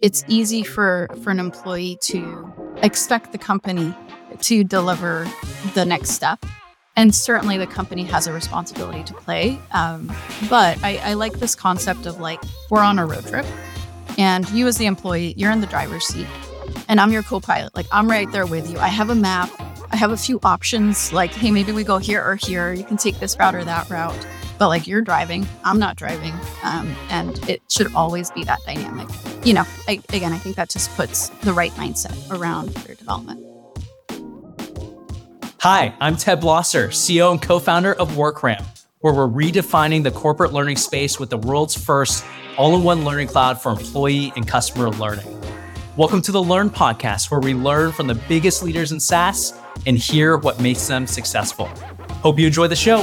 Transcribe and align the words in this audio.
it's 0.00 0.24
easy 0.28 0.62
for 0.62 1.08
for 1.22 1.30
an 1.30 1.38
employee 1.38 1.98
to 2.02 2.52
expect 2.82 3.32
the 3.32 3.38
company 3.38 3.94
to 4.40 4.64
deliver 4.64 5.26
the 5.74 5.84
next 5.84 6.10
step. 6.10 6.44
And 6.96 7.14
certainly 7.14 7.56
the 7.56 7.66
company 7.66 8.04
has 8.04 8.26
a 8.26 8.32
responsibility 8.32 9.04
to 9.04 9.14
play 9.14 9.58
um, 9.72 10.12
but 10.48 10.82
I, 10.82 10.98
I 10.98 11.14
like 11.14 11.34
this 11.34 11.54
concept 11.54 12.06
of 12.06 12.20
like 12.20 12.40
we're 12.68 12.82
on 12.82 12.98
a 12.98 13.06
road 13.06 13.26
trip 13.26 13.46
and 14.18 14.48
you 14.50 14.66
as 14.66 14.76
the 14.76 14.86
employee 14.86 15.34
you're 15.36 15.52
in 15.52 15.60
the 15.60 15.66
driver's 15.66 16.04
seat 16.04 16.26
and 16.88 17.00
i'm 17.00 17.12
your 17.12 17.22
co-pilot. 17.22 17.74
Like 17.74 17.86
i'm 17.92 18.10
right 18.10 18.30
there 18.32 18.46
with 18.46 18.70
you. 18.70 18.78
I 18.78 18.88
have 18.88 19.10
a 19.10 19.14
map. 19.14 19.50
I 19.92 19.96
have 19.96 20.10
a 20.10 20.16
few 20.16 20.40
options 20.42 21.12
like 21.12 21.32
hey 21.32 21.50
maybe 21.50 21.72
we 21.72 21.84
go 21.84 21.98
here 21.98 22.22
or 22.22 22.36
here. 22.36 22.72
You 22.72 22.84
can 22.84 22.96
take 22.96 23.18
this 23.18 23.38
route 23.38 23.54
or 23.54 23.64
that 23.64 23.88
route. 23.88 24.26
But 24.58 24.68
like 24.68 24.86
you're 24.86 25.00
driving, 25.00 25.46
I'm 25.64 25.78
not 25.78 25.96
driving. 25.96 26.34
Um, 26.64 26.94
and 27.08 27.38
it 27.48 27.62
should 27.70 27.94
always 27.94 28.30
be 28.30 28.44
that 28.44 28.58
dynamic. 28.66 29.08
You 29.42 29.54
know, 29.54 29.64
I, 29.88 30.02
again, 30.12 30.34
I 30.34 30.38
think 30.38 30.56
that 30.56 30.68
just 30.68 30.94
puts 30.96 31.30
the 31.30 31.54
right 31.54 31.72
mindset 31.72 32.14
around 32.30 32.76
career 32.76 32.94
development. 32.94 33.42
Hi, 35.60 35.94
I'm 35.98 36.18
Ted 36.18 36.42
Blosser, 36.42 36.88
CEO 36.88 37.30
and 37.30 37.40
co 37.40 37.58
founder 37.58 37.94
of 37.94 38.10
WorkRamp, 38.10 38.62
where 38.98 39.14
we're 39.14 39.28
redefining 39.28 40.02
the 40.02 40.10
corporate 40.10 40.52
learning 40.52 40.76
space 40.76 41.18
with 41.18 41.30
the 41.30 41.38
world's 41.38 41.74
first 41.74 42.22
all 42.58 42.76
in 42.76 42.82
one 42.82 43.02
learning 43.06 43.28
cloud 43.28 43.62
for 43.62 43.72
employee 43.72 44.30
and 44.36 44.46
customer 44.46 44.90
learning. 44.90 45.40
Welcome 45.96 46.20
to 46.22 46.32
the 46.32 46.42
Learn 46.42 46.68
Podcast, 46.68 47.30
where 47.30 47.40
we 47.40 47.54
learn 47.54 47.92
from 47.92 48.08
the 48.08 48.16
biggest 48.28 48.62
leaders 48.62 48.92
in 48.92 49.00
SaaS 49.00 49.54
and 49.86 49.96
hear 49.96 50.36
what 50.36 50.60
makes 50.60 50.86
them 50.86 51.06
successful. 51.06 51.64
Hope 52.22 52.38
you 52.38 52.46
enjoy 52.46 52.66
the 52.66 52.76
show 52.76 53.00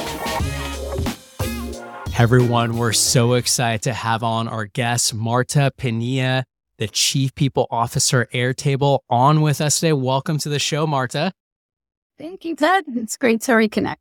everyone. 2.20 2.77
We're 2.77 2.94
so 2.94 3.34
excited 3.34 3.84
to 3.84 3.94
have 3.94 4.23
on 4.23 4.48
our 4.48 4.66
guest, 4.66 5.13
Marta 5.13 5.71
Pinilla, 5.77 6.45
the 6.80 6.88
Chief 6.88 7.35
People 7.35 7.67
Officer 7.70 8.27
Airtable, 8.34 9.02
on 9.07 9.41
with 9.41 9.62
us 9.62 9.80
today. 9.80 9.93
Welcome 9.93 10.40
to 10.40 10.49
the 10.49 10.57
show, 10.57 10.87
Marta. 10.87 11.32
Thank 12.18 12.43
you, 12.43 12.55
Ted. 12.55 12.85
It's 12.87 13.18
great 13.18 13.41
to 13.41 13.51
reconnect. 13.51 13.98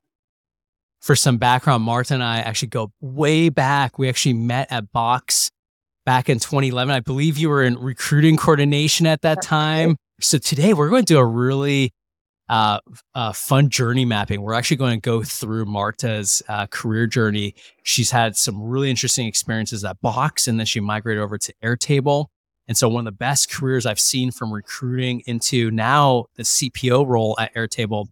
For 1.02 1.14
some 1.14 1.36
background, 1.36 1.82
Marta 1.82 2.14
and 2.14 2.22
I 2.22 2.38
actually 2.38 2.68
go 2.68 2.90
way 3.02 3.50
back. 3.50 3.98
We 3.98 4.08
actually 4.08 4.32
met 4.32 4.72
at 4.72 4.90
Box 4.92 5.50
back 6.06 6.30
in 6.30 6.38
2011. 6.38 6.94
I 6.94 7.00
believe 7.00 7.36
you 7.36 7.50
were 7.50 7.62
in 7.62 7.78
recruiting 7.78 8.38
coordination 8.38 9.06
at 9.06 9.20
that 9.22 9.42
time. 9.42 9.96
So 10.22 10.38
today 10.38 10.72
we're 10.72 10.88
going 10.88 11.04
to 11.04 11.14
do 11.14 11.18
a 11.18 11.26
really 11.26 11.92
uh, 12.48 12.80
uh, 13.14 13.32
fun 13.32 13.68
journey 13.68 14.04
mapping. 14.04 14.40
We're 14.42 14.54
actually 14.54 14.76
going 14.76 15.00
to 15.00 15.04
go 15.04 15.22
through 15.22 15.64
Marta's 15.64 16.42
uh, 16.48 16.66
career 16.66 17.06
journey. 17.06 17.54
She's 17.82 18.10
had 18.10 18.36
some 18.36 18.62
really 18.62 18.90
interesting 18.90 19.26
experiences 19.26 19.84
at 19.84 20.00
Box, 20.00 20.46
and 20.46 20.58
then 20.58 20.66
she 20.66 20.80
migrated 20.80 21.22
over 21.22 21.38
to 21.38 21.54
Airtable. 21.62 22.26
And 22.68 22.76
so, 22.76 22.88
one 22.88 23.06
of 23.06 23.12
the 23.12 23.16
best 23.16 23.50
careers 23.50 23.86
I've 23.86 24.00
seen 24.00 24.30
from 24.30 24.52
recruiting 24.52 25.22
into 25.26 25.70
now 25.70 26.26
the 26.36 26.42
CPO 26.42 27.06
role 27.06 27.36
at 27.38 27.54
Airtable. 27.54 28.06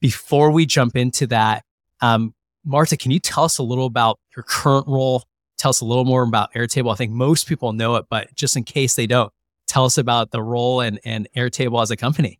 Before 0.00 0.50
we 0.50 0.66
jump 0.66 0.96
into 0.96 1.26
that, 1.28 1.64
um, 2.00 2.34
Marta, 2.64 2.96
can 2.96 3.10
you 3.10 3.20
tell 3.20 3.44
us 3.44 3.58
a 3.58 3.62
little 3.62 3.86
about 3.86 4.18
your 4.36 4.42
current 4.42 4.86
role? 4.86 5.24
Tell 5.58 5.70
us 5.70 5.80
a 5.80 5.84
little 5.84 6.04
more 6.04 6.22
about 6.22 6.52
Airtable. 6.54 6.92
I 6.92 6.96
think 6.96 7.12
most 7.12 7.46
people 7.46 7.72
know 7.72 7.96
it, 7.96 8.06
but 8.10 8.34
just 8.34 8.56
in 8.56 8.64
case 8.64 8.96
they 8.96 9.06
don't, 9.06 9.32
tell 9.66 9.84
us 9.84 9.96
about 9.96 10.30
the 10.30 10.42
role 10.42 10.80
and, 10.80 11.00
and 11.04 11.28
Airtable 11.36 11.80
as 11.80 11.90
a 11.90 11.96
company. 11.96 12.38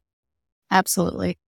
Absolutely. 0.74 1.38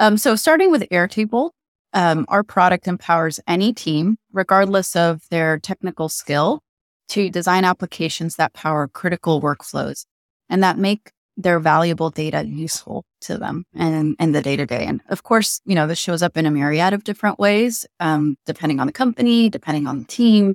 Um, 0.00 0.18
so, 0.18 0.34
starting 0.34 0.70
with 0.72 0.82
Airtable, 0.90 1.50
um, 1.92 2.26
our 2.28 2.42
product 2.42 2.88
empowers 2.88 3.38
any 3.46 3.72
team, 3.72 4.18
regardless 4.32 4.96
of 4.96 5.22
their 5.30 5.58
technical 5.60 6.08
skill, 6.08 6.60
to 7.08 7.30
design 7.30 7.64
applications 7.64 8.36
that 8.36 8.52
power 8.52 8.88
critical 8.88 9.40
workflows 9.40 10.04
and 10.50 10.62
that 10.64 10.76
make 10.76 11.12
their 11.36 11.60
valuable 11.60 12.10
data 12.10 12.44
useful 12.46 13.04
to 13.20 13.38
them 13.38 13.64
and 13.74 14.16
in 14.18 14.32
the 14.32 14.42
day 14.42 14.56
to 14.56 14.66
day. 14.66 14.84
And 14.86 15.00
of 15.08 15.22
course, 15.22 15.60
you 15.64 15.74
know, 15.74 15.86
this 15.86 15.98
shows 15.98 16.22
up 16.22 16.36
in 16.36 16.46
a 16.46 16.50
myriad 16.50 16.92
of 16.92 17.04
different 17.04 17.38
ways, 17.38 17.86
um, 18.00 18.36
depending 18.46 18.80
on 18.80 18.86
the 18.86 18.92
company, 18.92 19.48
depending 19.48 19.86
on 19.86 20.00
the 20.00 20.04
team. 20.04 20.54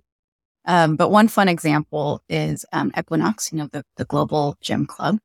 Um, 0.66 0.97
but 0.97 1.09
one 1.09 1.30
fun 1.30 1.47
example 1.47 2.22
is 2.28 2.66
um, 2.74 2.91
Equinox, 2.97 3.51
you 3.51 3.57
know, 3.57 3.68
the, 3.72 3.84
the 3.96 4.06
global 4.06 4.57
gym 4.62 4.86
club. 4.86 5.19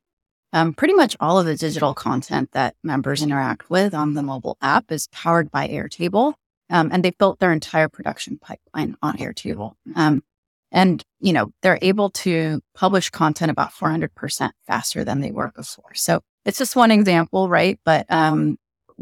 Um, 0.55 0.73
pretty 0.73 0.95
much 0.95 1.17
all 1.19 1.41
of 1.41 1.47
the 1.47 1.57
digital 1.57 1.95
content 1.95 2.53
that 2.53 2.77
members 2.85 3.25
interact 3.25 3.69
with 3.71 3.93
on 3.93 4.15
the 4.15 4.23
mobile 4.23 4.57
app 4.63 4.93
is 4.93 5.09
powered 5.09 5.51
by 5.51 5.67
Airtable. 5.67 6.35
Um, 6.71 6.91
and 6.93 7.05
they've 7.05 7.19
built 7.19 7.41
their 7.41 7.53
entire 7.53 7.89
production 7.89 8.39
pipeline 8.39 8.97
on 9.03 9.17
Airtable. 9.17 9.73
Um, 9.97 10.23
and, 10.71 11.03
you 11.19 11.33
know, 11.33 11.51
they're 11.63 11.81
able 11.83 12.11
to 12.11 12.61
publish 12.73 13.11
content 13.11 13.51
about 13.51 13.73
400% 13.73 14.51
faster 14.65 15.03
than 15.03 15.21
they 15.21 15.33
were 15.33 15.51
before. 15.57 15.93
So 15.95 16.21
it's 16.45 16.59
just 16.59 16.77
one 16.77 16.93
example, 16.93 17.49
right? 17.49 17.81
But 17.85 18.07
um, 18.09 18.57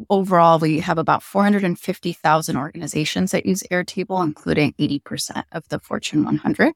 overall, 0.08 0.58
we 0.58 0.80
have 0.80 0.96
about 0.96 1.22
450,000 1.22 2.56
organizations 2.56 3.30
that 3.32 3.44
use 3.44 3.62
Airtable, 3.70 4.24
including 4.24 4.72
80% 4.80 5.44
of 5.52 5.68
the 5.68 5.80
Fortune 5.80 6.24
100. 6.24 6.72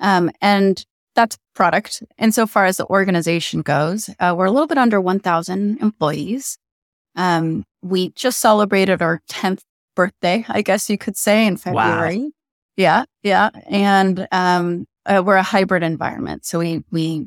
Um, 0.00 0.30
and 0.40 0.84
that's 1.16 1.36
product. 1.54 2.02
And 2.18 2.32
so 2.32 2.46
far 2.46 2.66
as 2.66 2.76
the 2.76 2.86
organization 2.86 3.62
goes, 3.62 4.08
uh, 4.20 4.34
we're 4.36 4.46
a 4.46 4.50
little 4.50 4.68
bit 4.68 4.78
under 4.78 5.00
1,000 5.00 5.80
employees. 5.80 6.58
Um, 7.16 7.64
we 7.82 8.10
just 8.10 8.38
celebrated 8.38 9.02
our 9.02 9.20
10th 9.28 9.62
birthday, 9.96 10.44
I 10.48 10.62
guess 10.62 10.88
you 10.88 10.98
could 10.98 11.16
say, 11.16 11.46
in 11.46 11.56
February. 11.56 12.18
Wow. 12.18 12.30
Yeah, 12.76 13.04
yeah, 13.22 13.48
and 13.70 14.28
um, 14.32 14.86
uh, 15.06 15.22
we're 15.24 15.36
a 15.36 15.42
hybrid 15.42 15.82
environment, 15.82 16.44
so 16.44 16.58
we 16.58 16.84
we 16.90 17.26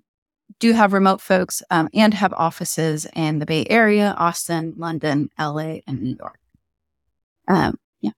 do 0.60 0.74
have 0.74 0.94
remote 0.94 1.22
folks 1.22 1.64
um, 1.72 1.90
and 1.92 2.14
have 2.14 2.34
offices 2.34 3.08
in 3.16 3.40
the 3.40 3.48
Bay 3.48 3.66
Area, 3.68 4.16
Austin, 4.18 4.76
London, 4.78 5.30
LA, 5.40 5.80
and 5.88 6.04
New 6.04 6.16
York. 6.20 6.40
Um, 7.48 7.80
yeah. 8.02 8.12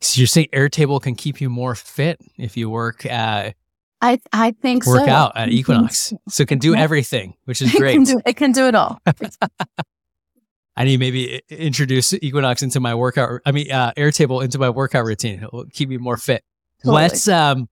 So 0.00 0.20
you're 0.20 0.28
saying 0.28 0.48
Airtable 0.52 1.02
can 1.02 1.16
keep 1.16 1.40
you 1.40 1.50
more 1.50 1.74
fit 1.74 2.20
if 2.36 2.56
you 2.56 2.70
work 2.70 3.04
uh, 3.06 3.52
I 4.00 4.20
I 4.32 4.52
think 4.52 4.86
work 4.86 5.04
so. 5.04 5.10
out 5.10 5.32
at 5.36 5.48
Equinox, 5.50 6.12
so 6.28 6.42
it 6.42 6.48
can 6.48 6.58
do 6.58 6.74
everything, 6.74 7.34
which 7.44 7.62
is 7.62 7.72
great. 7.72 7.90
it, 7.90 7.94
can 7.94 8.04
do, 8.04 8.20
it 8.26 8.36
can 8.36 8.52
do 8.52 8.66
it 8.66 8.74
all. 8.74 9.00
I 10.76 10.84
need 10.84 11.00
maybe 11.00 11.42
introduce 11.48 12.14
Equinox 12.14 12.62
into 12.62 12.78
my 12.78 12.94
workout. 12.94 13.40
I 13.44 13.50
mean, 13.50 13.70
uh, 13.72 13.92
Airtable 13.96 14.44
into 14.44 14.60
my 14.60 14.70
workout 14.70 15.04
routine. 15.04 15.42
It'll 15.42 15.64
keep 15.72 15.88
me 15.88 15.96
more 15.96 16.16
fit. 16.16 16.44
Totally. 16.84 17.02
Let's 17.02 17.26
um, 17.26 17.68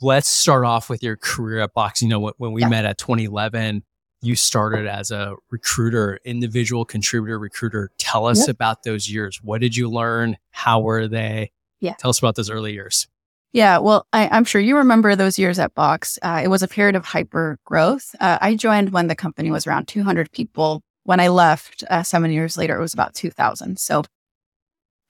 let's 0.00 0.28
start 0.28 0.64
off 0.64 0.90
with 0.90 1.02
your 1.02 1.16
career 1.16 1.60
at 1.60 1.72
Box. 1.72 2.02
You 2.02 2.08
know, 2.08 2.18
when, 2.18 2.32
when 2.38 2.52
we 2.52 2.62
yeah. 2.62 2.68
met 2.68 2.84
at 2.84 2.98
2011, 2.98 3.84
you 4.22 4.34
started 4.34 4.86
as 4.86 5.12
a 5.12 5.36
recruiter, 5.50 6.18
individual 6.24 6.84
contributor 6.84 7.38
recruiter. 7.38 7.90
Tell 7.98 8.26
us 8.26 8.40
yep. 8.40 8.48
about 8.48 8.82
those 8.82 9.08
years. 9.08 9.40
What 9.42 9.60
did 9.60 9.76
you 9.76 9.88
learn? 9.88 10.36
How 10.50 10.80
were 10.80 11.06
they? 11.06 11.52
Yeah. 11.80 11.94
Tell 12.00 12.10
us 12.10 12.18
about 12.18 12.34
those 12.34 12.50
early 12.50 12.72
years. 12.72 13.06
Yeah, 13.52 13.78
well, 13.78 14.06
I, 14.12 14.36
am 14.36 14.44
sure 14.44 14.60
you 14.60 14.76
remember 14.76 15.16
those 15.16 15.38
years 15.38 15.58
at 15.58 15.74
Box. 15.74 16.18
Uh, 16.20 16.42
it 16.44 16.48
was 16.48 16.62
a 16.62 16.68
period 16.68 16.96
of 16.96 17.06
hyper 17.06 17.58
growth. 17.64 18.14
Uh, 18.20 18.36
I 18.40 18.54
joined 18.54 18.90
when 18.90 19.06
the 19.06 19.16
company 19.16 19.50
was 19.50 19.66
around 19.66 19.88
200 19.88 20.30
people. 20.32 20.82
When 21.04 21.18
I 21.18 21.28
left 21.28 21.82
uh, 21.88 22.02
seven 22.02 22.30
years 22.30 22.58
later, 22.58 22.76
it 22.76 22.80
was 22.80 22.92
about 22.92 23.14
2,000. 23.14 23.78
So, 23.78 24.02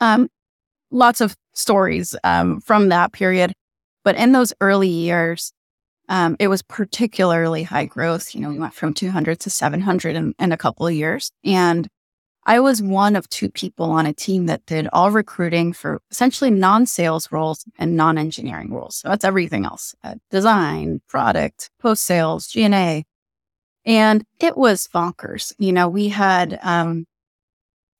um, 0.00 0.28
lots 0.92 1.20
of 1.20 1.36
stories 1.54 2.14
um, 2.22 2.60
from 2.60 2.90
that 2.90 3.12
period. 3.12 3.52
But 4.04 4.14
in 4.14 4.30
those 4.30 4.52
early 4.60 4.88
years, 4.88 5.52
um, 6.08 6.36
it 6.38 6.46
was 6.46 6.62
particularly 6.62 7.64
high 7.64 7.86
growth. 7.86 8.34
You 8.34 8.40
know, 8.40 8.50
we 8.50 8.58
went 8.58 8.72
from 8.72 8.94
200 8.94 9.40
to 9.40 9.50
700 9.50 10.14
in, 10.14 10.34
in 10.38 10.52
a 10.52 10.56
couple 10.56 10.86
of 10.86 10.94
years. 10.94 11.32
And 11.44 11.88
I 12.46 12.60
was 12.60 12.82
one 12.82 13.14
of 13.14 13.28
two 13.28 13.50
people 13.50 13.90
on 13.90 14.06
a 14.06 14.12
team 14.12 14.46
that 14.46 14.64
did 14.64 14.88
all 14.92 15.10
recruiting 15.10 15.72
for 15.72 16.00
essentially 16.10 16.50
non 16.50 16.86
sales 16.86 17.30
roles 17.30 17.64
and 17.78 17.96
non 17.96 18.16
engineering 18.16 18.72
roles. 18.72 18.96
So 18.96 19.08
that's 19.08 19.24
everything 19.24 19.64
else 19.64 19.94
uh, 20.02 20.14
design, 20.30 21.02
product, 21.08 21.70
post 21.78 22.04
sales, 22.04 22.48
G&A. 22.48 23.04
And 23.84 24.24
it 24.40 24.56
was 24.56 24.88
bonkers. 24.92 25.54
You 25.58 25.72
know, 25.72 25.88
we 25.88 26.08
had 26.08 26.58
um, 26.62 27.06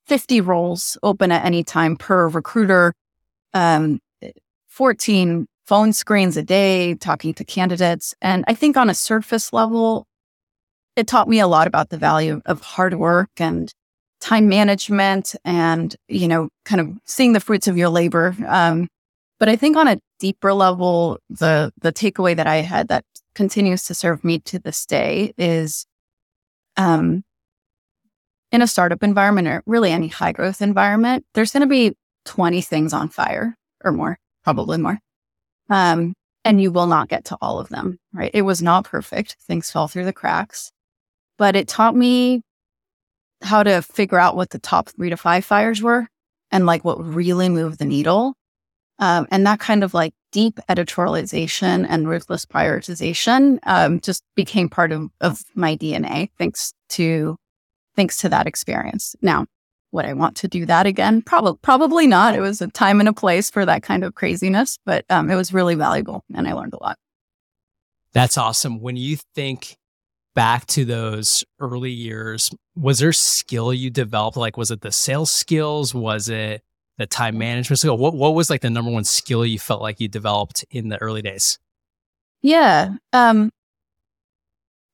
50 0.07 0.41
roles 0.41 0.97
open 1.03 1.31
at 1.31 1.45
any 1.45 1.63
time 1.63 1.95
per 1.95 2.27
recruiter, 2.27 2.93
um, 3.53 3.99
14 4.67 5.47
phone 5.67 5.93
screens 5.93 6.35
a 6.35 6.43
day, 6.43 6.95
talking 6.95 7.33
to 7.35 7.43
candidates. 7.43 8.15
And 8.21 8.43
I 8.47 8.55
think 8.55 8.75
on 8.75 8.89
a 8.89 8.95
surface 8.95 9.53
level, 9.53 10.07
it 10.95 11.05
taught 11.05 11.29
me 11.29 11.39
a 11.39 11.47
lot 11.47 11.67
about 11.67 11.89
the 11.89 11.97
value 11.97 12.41
of 12.47 12.61
hard 12.61 12.95
work 12.95 13.29
and 13.37 13.71
time 14.19 14.49
management 14.49 15.35
and, 15.45 15.95
you 16.07 16.27
know, 16.27 16.49
kind 16.65 16.81
of 16.81 16.97
seeing 17.05 17.33
the 17.33 17.39
fruits 17.39 17.67
of 17.67 17.77
your 17.77 17.89
labor. 17.89 18.35
Um, 18.47 18.87
but 19.39 19.49
I 19.49 19.55
think 19.55 19.77
on 19.77 19.87
a 19.87 19.99
deeper 20.19 20.53
level, 20.53 21.17
the 21.29 21.71
the 21.81 21.93
takeaway 21.93 22.35
that 22.35 22.47
I 22.47 22.57
had 22.57 22.89
that 22.89 23.05
continues 23.35 23.83
to 23.85 23.93
serve 23.93 24.23
me 24.23 24.39
to 24.39 24.59
this 24.59 24.85
day 24.85 25.33
is 25.37 25.85
um, 26.75 27.23
in 28.51 28.61
a 28.61 28.67
startup 28.67 29.03
environment 29.03 29.47
or 29.47 29.63
really 29.65 29.91
any 29.91 30.07
high 30.07 30.31
growth 30.31 30.61
environment, 30.61 31.25
there's 31.33 31.51
going 31.51 31.61
to 31.61 31.67
be 31.67 31.95
20 32.25 32.61
things 32.61 32.93
on 32.93 33.09
fire 33.09 33.55
or 33.83 33.91
more, 33.91 34.17
probably 34.43 34.77
more. 34.77 34.99
Um, 35.69 36.13
and 36.43 36.61
you 36.61 36.71
will 36.71 36.87
not 36.87 37.09
get 37.09 37.25
to 37.25 37.37
all 37.41 37.59
of 37.59 37.69
them, 37.69 37.99
right? 38.13 38.31
It 38.33 38.41
was 38.41 38.61
not 38.61 38.85
perfect. 38.85 39.37
Things 39.41 39.69
fell 39.71 39.87
through 39.87 40.05
the 40.05 40.13
cracks, 40.13 40.71
but 41.37 41.55
it 41.55 41.67
taught 41.67 41.95
me 41.95 42.41
how 43.41 43.63
to 43.63 43.81
figure 43.81 44.19
out 44.19 44.35
what 44.35 44.49
the 44.49 44.59
top 44.59 44.89
three 44.89 45.09
to 45.09 45.17
five 45.17 45.45
fires 45.45 45.81
were 45.81 46.07
and 46.51 46.65
like 46.65 46.83
what 46.83 47.03
really 47.03 47.49
moved 47.49 47.79
the 47.79 47.85
needle. 47.85 48.35
Um, 48.99 49.27
and 49.31 49.45
that 49.45 49.59
kind 49.59 49.83
of 49.83 49.93
like 49.93 50.13
deep 50.31 50.59
editorialization 50.69 51.85
and 51.89 52.07
ruthless 52.07 52.45
prioritization 52.45 53.59
um, 53.63 53.99
just 54.01 54.23
became 54.35 54.69
part 54.69 54.91
of, 54.91 55.09
of 55.21 55.41
my 55.55 55.77
DNA 55.77 56.29
thanks 56.37 56.73
to 56.89 57.37
thanks 57.95 58.17
to 58.17 58.29
that 58.29 58.47
experience. 58.47 59.15
Now, 59.21 59.45
would 59.91 60.05
I 60.05 60.13
want 60.13 60.37
to 60.37 60.47
do 60.47 60.65
that 60.65 60.85
again? 60.85 61.21
Probably 61.21 61.57
probably 61.61 62.07
not. 62.07 62.35
It 62.35 62.41
was 62.41 62.61
a 62.61 62.67
time 62.67 62.99
and 62.99 63.09
a 63.09 63.13
place 63.13 63.49
for 63.49 63.65
that 63.65 63.83
kind 63.83 64.03
of 64.03 64.15
craziness, 64.15 64.77
but 64.85 65.05
um, 65.09 65.31
it 65.31 65.35
was 65.35 65.53
really 65.53 65.75
valuable 65.75 66.23
and 66.33 66.47
I 66.47 66.53
learned 66.53 66.73
a 66.73 66.83
lot. 66.83 66.97
That's 68.13 68.37
awesome. 68.37 68.81
When 68.81 68.97
you 68.97 69.17
think 69.35 69.77
back 70.35 70.65
to 70.67 70.85
those 70.85 71.43
early 71.59 71.91
years, 71.91 72.51
was 72.79 72.99
there 72.99 73.13
skill 73.13 73.73
you 73.73 73.89
developed? 73.89 74.37
Like, 74.37 74.57
was 74.57 74.71
it 74.71 74.81
the 74.81 74.91
sales 74.91 75.31
skills? 75.31 75.93
Was 75.93 76.29
it 76.29 76.61
the 76.97 77.05
time 77.05 77.37
management 77.37 77.79
skill? 77.79 77.97
What 77.97 78.13
what 78.13 78.33
was 78.33 78.49
like 78.49 78.61
the 78.61 78.69
number 78.69 78.91
one 78.91 79.03
skill 79.03 79.45
you 79.45 79.59
felt 79.59 79.81
like 79.81 79.99
you 79.99 80.07
developed 80.07 80.65
in 80.71 80.89
the 80.89 80.97
early 81.01 81.21
days? 81.21 81.59
Yeah. 82.41 82.95
Um, 83.11 83.51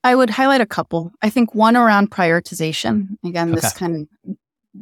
I 0.04 0.16
would 0.16 0.30
highlight 0.32 0.62
a 0.62 0.66
couple. 0.66 1.12
I 1.22 1.30
think 1.30 1.54
one 1.54 1.78
around 1.78 2.12
prioritization. 2.12 3.18
Again, 3.24 3.52
this 3.52 3.74
kind 3.74 4.08
of 4.26 4.36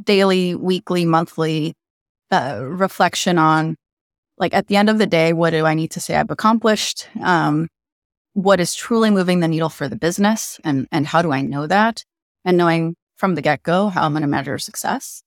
daily, 0.05 0.55
weekly, 0.55 1.05
monthly 1.05 1.75
uh, 2.31 2.61
reflection 2.63 3.37
on 3.37 3.75
like 4.37 4.53
at 4.53 4.67
the 4.67 4.75
end 4.75 4.89
of 4.89 4.97
the 4.97 5.05
day, 5.05 5.33
what 5.33 5.51
do 5.51 5.65
I 5.65 5.73
need 5.73 5.91
to 5.91 5.99
say 5.99 6.15
I've 6.15 6.31
accomplished? 6.31 7.07
Um, 7.21 7.67
what 8.33 8.59
is 8.59 8.73
truly 8.73 9.11
moving 9.11 9.41
the 9.41 9.47
needle 9.47 9.69
for 9.69 9.87
the 9.87 9.95
business 9.95 10.59
and, 10.63 10.87
and 10.91 11.05
how 11.05 11.21
do 11.21 11.31
I 11.31 11.41
know 11.41 11.67
that? 11.67 12.03
And 12.45 12.57
knowing 12.57 12.95
from 13.15 13.35
the 13.35 13.41
get 13.41 13.63
go 13.63 13.89
how 13.89 14.03
I'm 14.03 14.13
going 14.13 14.21
to 14.21 14.27
measure 14.27 14.57
success. 14.57 15.23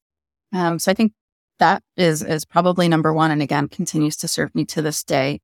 Um, 0.53 0.79
so 0.79 0.91
I 0.91 0.93
think 0.93 1.13
that 1.59 1.83
is, 1.95 2.21
is 2.21 2.45
probably 2.45 2.87
number 2.87 3.13
one. 3.13 3.31
And 3.31 3.41
again, 3.41 3.67
continues 3.67 4.15
to 4.17 4.27
serve 4.27 4.53
me 4.53 4.65
to 4.65 4.81
this 4.81 5.03
day. 5.03 5.39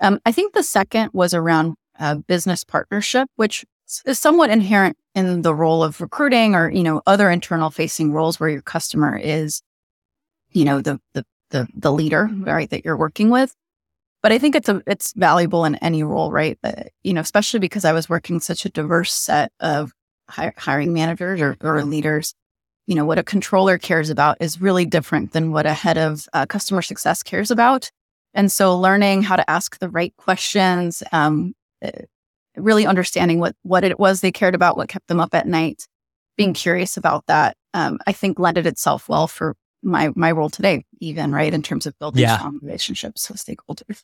Um, 0.00 0.20
I 0.24 0.32
think 0.32 0.54
the 0.54 0.62
second 0.62 1.10
was 1.12 1.34
around 1.34 1.74
uh, 1.98 2.16
business 2.16 2.64
partnership, 2.64 3.28
which 3.36 3.64
is 4.06 4.18
somewhat 4.18 4.50
inherent 4.50 4.96
in 5.14 5.42
the 5.42 5.54
role 5.54 5.82
of 5.82 6.00
recruiting 6.00 6.54
or, 6.54 6.70
you 6.70 6.82
know, 6.82 7.02
other 7.06 7.30
internal 7.30 7.70
facing 7.70 8.12
roles 8.12 8.40
where 8.40 8.48
your 8.48 8.62
customer 8.62 9.16
is, 9.16 9.62
you 10.50 10.64
know, 10.64 10.80
the, 10.80 11.00
the, 11.14 11.24
the, 11.50 11.68
the 11.74 11.92
leader, 11.92 12.30
right, 12.32 12.70
that 12.70 12.84
you're 12.84 12.96
working 12.96 13.28
with. 13.28 13.54
But 14.22 14.32
I 14.32 14.38
think 14.38 14.54
it's 14.54 14.68
a, 14.68 14.80
it's 14.86 15.12
valuable 15.14 15.64
in 15.64 15.74
any 15.76 16.02
role, 16.04 16.30
right? 16.30 16.56
Uh, 16.62 16.84
you 17.02 17.12
know, 17.12 17.20
especially 17.20 17.60
because 17.60 17.84
I 17.84 17.92
was 17.92 18.08
working 18.08 18.40
such 18.40 18.64
a 18.64 18.70
diverse 18.70 19.12
set 19.12 19.52
of 19.60 19.92
hi- 20.32 20.54
hiring 20.56 20.92
managers 20.92 21.40
or, 21.40 21.56
or 21.60 21.84
leaders. 21.84 22.34
You 22.86 22.96
know, 22.96 23.04
what 23.04 23.18
a 23.18 23.22
controller 23.22 23.78
cares 23.78 24.10
about 24.10 24.38
is 24.40 24.60
really 24.60 24.84
different 24.84 25.32
than 25.32 25.52
what 25.52 25.66
a 25.66 25.72
head 25.72 25.98
of 25.98 26.26
uh, 26.32 26.46
customer 26.46 26.82
success 26.82 27.22
cares 27.22 27.50
about. 27.50 27.90
And 28.34 28.50
so 28.50 28.76
learning 28.78 29.22
how 29.22 29.36
to 29.36 29.48
ask 29.48 29.78
the 29.78 29.88
right 29.88 30.14
questions, 30.16 31.02
um, 31.12 31.54
uh, 31.84 31.90
really 32.56 32.86
understanding 32.86 33.38
what 33.38 33.54
what 33.62 33.84
it 33.84 33.98
was 33.98 34.20
they 34.20 34.32
cared 34.32 34.54
about, 34.54 34.76
what 34.76 34.88
kept 34.88 35.08
them 35.08 35.20
up 35.20 35.34
at 35.34 35.46
night, 35.46 35.86
being 36.36 36.54
curious 36.54 36.96
about 36.96 37.26
that, 37.26 37.56
um, 37.74 37.98
I 38.06 38.12
think 38.12 38.38
lended 38.38 38.66
itself 38.66 39.08
well 39.08 39.26
for 39.26 39.54
my 39.82 40.10
my 40.16 40.32
role 40.32 40.50
today, 40.50 40.84
even 41.00 41.32
right 41.32 41.52
in 41.52 41.62
terms 41.62 41.86
of 41.86 41.98
building 41.98 42.22
yeah. 42.22 42.38
strong 42.38 42.58
relationships 42.62 43.28
with 43.28 43.38
stakeholders. 43.38 44.02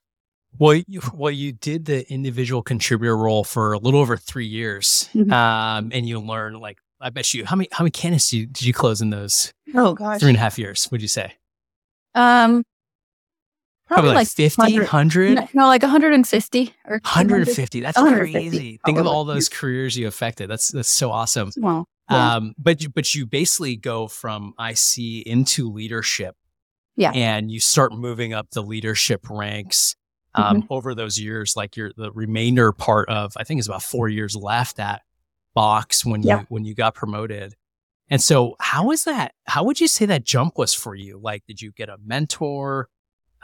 Well, 0.58 0.80
you, 0.86 1.00
well, 1.14 1.30
you 1.30 1.52
did 1.52 1.84
the 1.84 2.10
individual 2.12 2.62
contributor 2.62 3.16
role 3.16 3.44
for 3.44 3.72
a 3.72 3.78
little 3.78 4.00
over 4.00 4.16
three 4.16 4.46
years, 4.46 5.08
mm-hmm. 5.14 5.32
um, 5.32 5.90
and 5.92 6.08
you 6.08 6.20
learn 6.20 6.54
like 6.54 6.78
I 7.00 7.10
bet 7.10 7.32
you 7.32 7.44
how 7.44 7.56
many 7.56 7.68
how 7.70 7.84
many 7.84 7.90
candidates 7.90 8.30
did 8.30 8.36
you, 8.38 8.46
did 8.46 8.64
you 8.64 8.72
close 8.72 9.00
in 9.00 9.10
those? 9.10 9.52
Oh 9.74 9.94
gosh, 9.94 10.20
three 10.20 10.30
and 10.30 10.36
a 10.36 10.40
half 10.40 10.58
years. 10.58 10.88
Would 10.90 11.02
you 11.02 11.08
say? 11.08 11.34
Um, 12.14 12.64
Probably, 13.88 14.10
Probably 14.10 14.16
like 14.16 14.28
50, 14.28 14.78
100? 14.80 15.34
No, 15.34 15.48
no, 15.54 15.66
like 15.66 15.80
150 15.80 16.74
or 16.84 16.96
150. 16.96 17.80
That's 17.80 17.96
150, 17.96 18.50
crazy. 18.50 18.80
Think 18.84 18.98
of 18.98 19.06
all 19.06 19.24
those 19.24 19.48
careers 19.48 19.96
you 19.96 20.06
affected. 20.06 20.50
That's 20.50 20.68
that's 20.68 20.90
so 20.90 21.10
awesome. 21.10 21.52
Well, 21.56 21.86
yeah. 22.10 22.34
um, 22.34 22.54
but 22.58 22.82
you, 22.82 22.90
but 22.90 23.14
you 23.14 23.26
basically 23.26 23.76
go 23.76 24.06
from 24.06 24.52
IC 24.60 25.26
into 25.26 25.72
leadership. 25.72 26.36
Yeah. 26.96 27.12
And 27.12 27.50
you 27.50 27.60
start 27.60 27.92
moving 27.94 28.34
up 28.34 28.50
the 28.50 28.60
leadership 28.60 29.30
ranks 29.30 29.96
um, 30.34 30.62
mm-hmm. 30.62 30.72
over 30.72 30.94
those 30.94 31.18
years. 31.18 31.56
Like 31.56 31.76
you're 31.76 31.92
the 31.96 32.12
remainder 32.12 32.72
part 32.72 33.08
of, 33.08 33.32
I 33.36 33.44
think 33.44 33.58
it's 33.58 33.68
about 33.68 33.82
four 33.82 34.08
years 34.08 34.36
left 34.36 34.78
at 34.78 35.02
Box 35.54 36.04
when 36.04 36.22
yeah. 36.22 36.40
you 36.40 36.46
when 36.48 36.64
you 36.64 36.74
got 36.74 36.94
promoted. 36.94 37.54
And 38.10 38.22
so, 38.22 38.54
how 38.60 38.90
is 38.90 39.04
that? 39.04 39.32
How 39.46 39.64
would 39.64 39.80
you 39.80 39.88
say 39.88 40.06
that 40.06 40.24
jump 40.24 40.56
was 40.56 40.72
for 40.72 40.94
you? 40.94 41.18
Like, 41.22 41.44
did 41.46 41.60
you 41.60 41.72
get 41.72 41.88
a 41.88 41.96
mentor? 42.04 42.88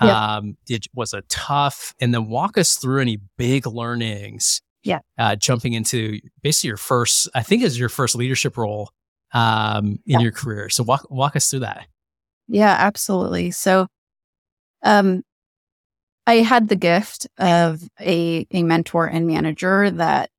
Yeah. 0.01 0.37
Um, 0.37 0.57
did, 0.67 0.87
was 0.95 1.13
it 1.13 1.29
tough? 1.29 1.95
And 2.01 2.13
then 2.15 2.29
walk 2.29 2.59
us 2.59 2.77
through 2.77 3.01
any 3.01 3.19
big 3.37 3.67
learnings. 3.67 4.61
Yeah. 4.83 5.01
Uh, 5.19 5.37
jumping 5.37 5.73
into 5.73 6.21
basically 6.43 6.69
your 6.69 6.77
first, 6.77 7.29
I 7.35 7.43
think 7.43 7.63
is 7.63 7.79
your 7.79 7.89
first 7.89 8.15
leadership 8.17 8.57
role 8.57 8.91
um, 9.33 9.99
in 10.07 10.19
yeah. 10.19 10.21
your 10.21 10.33
career. 10.33 10.69
So 10.69 10.83
walk 10.83 11.07
walk 11.11 11.37
us 11.37 11.51
through 11.51 11.61
that. 11.61 11.87
Yeah, 12.49 12.77
absolutely. 12.79 13.51
So, 13.51 13.87
um, 14.83 15.23
I 16.27 16.37
had 16.37 16.69
the 16.69 16.77
gift 16.77 17.27
of 17.39 17.83
a 18.01 18.47
a 18.51 18.63
mentor 18.63 19.07
and 19.07 19.27
manager 19.27 19.91
that 19.91 20.31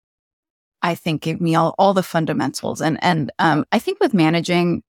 I 0.81 0.95
think 0.95 1.21
gave 1.21 1.41
me 1.41 1.55
all, 1.55 1.75
all 1.77 1.93
the 1.93 2.03
fundamentals. 2.03 2.81
And 2.81 2.97
and 3.01 3.31
um, 3.39 3.65
I 3.71 3.79
think 3.79 3.99
with 3.99 4.13
managing 4.13 4.83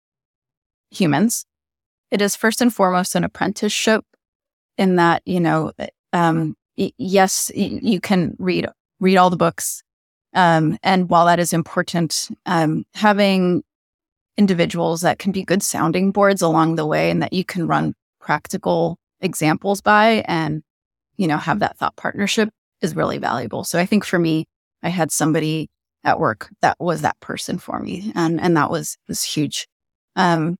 humans, 0.91 1.45
it 2.11 2.23
is 2.23 2.37
first 2.37 2.61
and 2.61 2.73
foremost 2.73 3.15
an 3.15 3.25
apprenticeship 3.25 4.05
in 4.79 4.97
that, 4.97 5.23
you 5.25 5.41
know, 5.41 5.73
um, 6.13 6.55
yes, 6.77 7.51
you 7.55 8.01
can 8.01 8.37
read, 8.39 8.69
read 9.01 9.17
all 9.17 9.31
the 9.31 9.37
books. 9.37 9.83
Um, 10.35 10.79
and 10.83 11.09
while 11.09 11.27
that 11.27 11.39
is 11.39 11.53
important, 11.53 12.29
um, 12.45 12.85
having 12.95 13.63
individuals 14.37 15.01
that 15.01 15.19
can 15.19 15.33
be 15.33 15.45
good 15.45 15.63
sounding 15.63 16.13
boards 16.13 16.43
along 16.43 16.75
the 16.75 16.87
way 16.87 17.11
and 17.11 17.23
that 17.23 17.33
you 17.33 17.45
can 17.45 17.67
run 17.67 17.95
practical 18.21 18.99
examples 19.21 19.81
by 19.81 20.25
and, 20.29 20.63
you 21.17 21.27
know, 21.27 21.37
have 21.39 21.61
that 21.61 21.77
thought 21.77 21.97
partnership 21.97 22.51
is 22.83 22.97
really 22.97 23.19
valuable. 23.19 23.65
So 23.65 23.79
I 23.79 23.87
think 23.87 24.05
for 24.05 24.19
me, 24.19 24.47
I 24.83 24.89
had 24.89 25.11
somebody 25.11 25.69
at 26.05 26.21
work 26.21 26.49
that 26.63 26.77
was 26.79 27.03
that 27.03 27.19
person 27.21 27.59
for 27.59 27.81
me. 27.81 28.13
And, 28.15 28.41
and 28.41 28.57
that 28.57 28.71
was, 28.71 28.97
was 29.09 29.23
huge. 29.23 29.67
Um, 30.15 30.57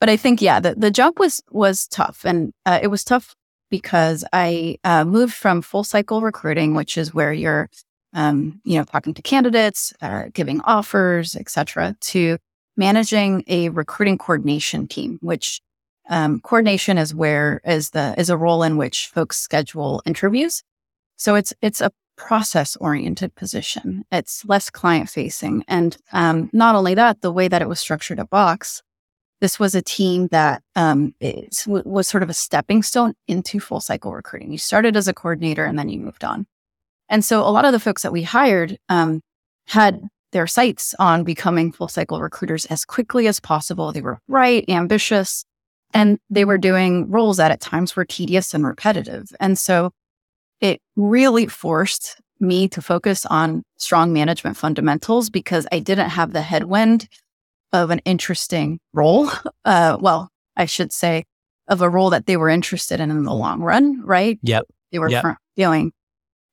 but 0.00 0.08
I 0.08 0.16
think, 0.16 0.42
yeah, 0.42 0.60
the, 0.60 0.74
the 0.74 0.90
jump 0.90 1.18
was, 1.18 1.40
was 1.50 1.86
tough 1.86 2.24
and 2.24 2.52
uh, 2.66 2.80
it 2.82 2.88
was 2.88 3.04
tough 3.04 3.34
because 3.70 4.24
I 4.32 4.76
uh, 4.84 5.04
moved 5.04 5.34
from 5.34 5.62
full 5.62 5.84
cycle 5.84 6.20
recruiting, 6.20 6.74
which 6.74 6.96
is 6.96 7.14
where 7.14 7.32
you're, 7.32 7.68
um, 8.14 8.60
you 8.64 8.78
know, 8.78 8.84
talking 8.84 9.14
to 9.14 9.22
candidates, 9.22 9.92
uh, 10.00 10.24
giving 10.32 10.60
offers, 10.62 11.36
etc., 11.36 11.96
to 12.00 12.38
managing 12.76 13.44
a 13.46 13.68
recruiting 13.68 14.16
coordination 14.16 14.86
team, 14.86 15.18
which 15.20 15.60
um, 16.08 16.40
coordination 16.40 16.98
is 16.98 17.14
where 17.14 17.60
is 17.64 17.90
the 17.90 18.14
is 18.18 18.30
a 18.30 18.36
role 18.36 18.62
in 18.62 18.76
which 18.76 19.08
folks 19.08 19.38
schedule 19.38 20.02
interviews. 20.06 20.62
So 21.16 21.34
it's 21.34 21.52
it's 21.62 21.80
a 21.80 21.92
process 22.16 22.76
oriented 22.76 23.34
position. 23.34 24.04
It's 24.10 24.44
less 24.44 24.70
client 24.70 25.08
facing, 25.08 25.64
and 25.68 25.96
um, 26.12 26.50
not 26.52 26.74
only 26.74 26.94
that, 26.94 27.20
the 27.20 27.32
way 27.32 27.48
that 27.48 27.62
it 27.62 27.68
was 27.68 27.80
structured 27.80 28.20
at 28.20 28.30
Box 28.30 28.82
this 29.40 29.58
was 29.58 29.74
a 29.74 29.82
team 29.82 30.28
that 30.28 30.62
um, 30.74 31.14
is, 31.20 31.64
was 31.66 32.08
sort 32.08 32.22
of 32.22 32.30
a 32.30 32.34
stepping 32.34 32.82
stone 32.82 33.14
into 33.28 33.60
full 33.60 33.80
cycle 33.80 34.12
recruiting. 34.12 34.50
You 34.50 34.58
started 34.58 34.96
as 34.96 35.06
a 35.06 35.14
coordinator 35.14 35.64
and 35.64 35.78
then 35.78 35.88
you 35.88 36.00
moved 36.00 36.24
on. 36.24 36.46
And 37.08 37.24
so 37.24 37.40
a 37.40 37.50
lot 37.50 37.64
of 37.64 37.72
the 37.72 37.80
folks 37.80 38.02
that 38.02 38.12
we 38.12 38.22
hired 38.22 38.78
um, 38.88 39.22
had 39.66 40.02
their 40.32 40.46
sights 40.46 40.94
on 40.98 41.24
becoming 41.24 41.72
full 41.72 41.88
cycle 41.88 42.20
recruiters 42.20 42.66
as 42.66 42.84
quickly 42.84 43.28
as 43.28 43.40
possible. 43.40 43.92
They 43.92 44.02
were 44.02 44.18
bright, 44.28 44.64
ambitious, 44.68 45.44
and 45.94 46.18
they 46.30 46.44
were 46.44 46.58
doing 46.58 47.10
roles 47.10 47.38
that 47.38 47.50
at 47.50 47.60
times 47.60 47.96
were 47.96 48.04
tedious 48.04 48.54
and 48.54 48.66
repetitive. 48.66 49.32
And 49.40 49.58
so 49.58 49.92
it 50.60 50.80
really 50.96 51.46
forced 51.46 52.20
me 52.40 52.68
to 52.68 52.82
focus 52.82 53.26
on 53.26 53.62
strong 53.76 54.12
management 54.12 54.56
fundamentals 54.56 55.30
because 55.30 55.66
I 55.72 55.80
didn't 55.80 56.10
have 56.10 56.32
the 56.32 56.42
headwind 56.42 57.08
of 57.72 57.90
an 57.90 58.00
interesting 58.04 58.80
role. 58.92 59.30
Uh, 59.64 59.98
well, 60.00 60.30
I 60.56 60.64
should 60.64 60.94
say 60.94 61.24
of 61.66 61.82
a 61.82 61.90
role 61.90 62.08
that 62.08 62.24
they 62.24 62.38
were 62.38 62.48
interested 62.48 63.00
in 63.00 63.10
in 63.10 63.24
the 63.24 63.34
long 63.34 63.60
run, 63.60 64.00
right? 64.02 64.38
Yep. 64.42 64.64
They 64.90 64.98
were 64.98 65.10
yep. 65.10 65.36
feeling. 65.56 65.92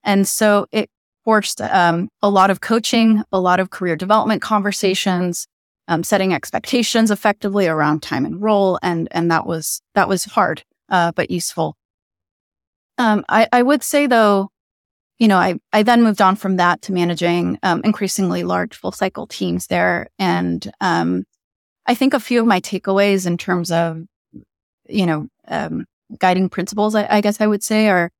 And 0.03 0.27
so 0.27 0.65
it 0.73 0.89
forced 1.23 1.61
um, 1.61 2.09
a 2.21 2.29
lot 2.29 2.49
of 2.49 2.59
coaching, 2.59 3.23
a 3.31 3.39
lot 3.39 3.61
of 3.61 3.69
career 3.69 3.95
development 3.95 4.41
conversations, 4.41 5.47
um, 5.87 6.03
setting 6.03 6.33
expectations 6.33 7.11
effectively 7.11 7.67
around 7.67 8.01
time 8.01 8.25
and 8.25 8.41
role. 8.41 8.79
And, 8.81 9.07
and 9.11 9.29
that 9.31 9.45
was, 9.45 9.81
that 9.93 10.07
was 10.07 10.25
hard, 10.25 10.63
uh, 10.89 11.11
but 11.11 11.31
useful. 11.31 11.77
Um, 12.97 13.25
I, 13.29 13.47
I 13.51 13.61
would 13.61 13.83
say 13.83 14.07
though, 14.07 14.49
you 15.19 15.27
know, 15.27 15.37
I, 15.37 15.55
I 15.71 15.83
then 15.83 16.03
moved 16.03 16.21
on 16.21 16.35
from 16.35 16.57
that 16.57 16.81
to 16.83 16.93
managing 16.93 17.57
um, 17.63 17.81
increasingly 17.83 18.43
large 18.43 18.75
full 18.75 18.91
cycle 18.91 19.27
teams 19.27 19.67
there. 19.67 20.07
And 20.19 20.69
um, 20.81 21.23
I 21.85 21.95
think 21.95 22.13
a 22.13 22.19
few 22.19 22.41
of 22.41 22.47
my 22.47 22.59
takeaways 22.59 23.25
in 23.25 23.37
terms 23.37 23.71
of, 23.71 24.01
you 24.89 25.05
know, 25.05 25.27
um, 25.47 25.85
guiding 26.19 26.49
principles, 26.49 26.95
I, 26.95 27.07
I, 27.09 27.21
guess 27.21 27.39
I 27.39 27.47
would 27.47 27.63
say, 27.63 27.89
are 27.89 28.11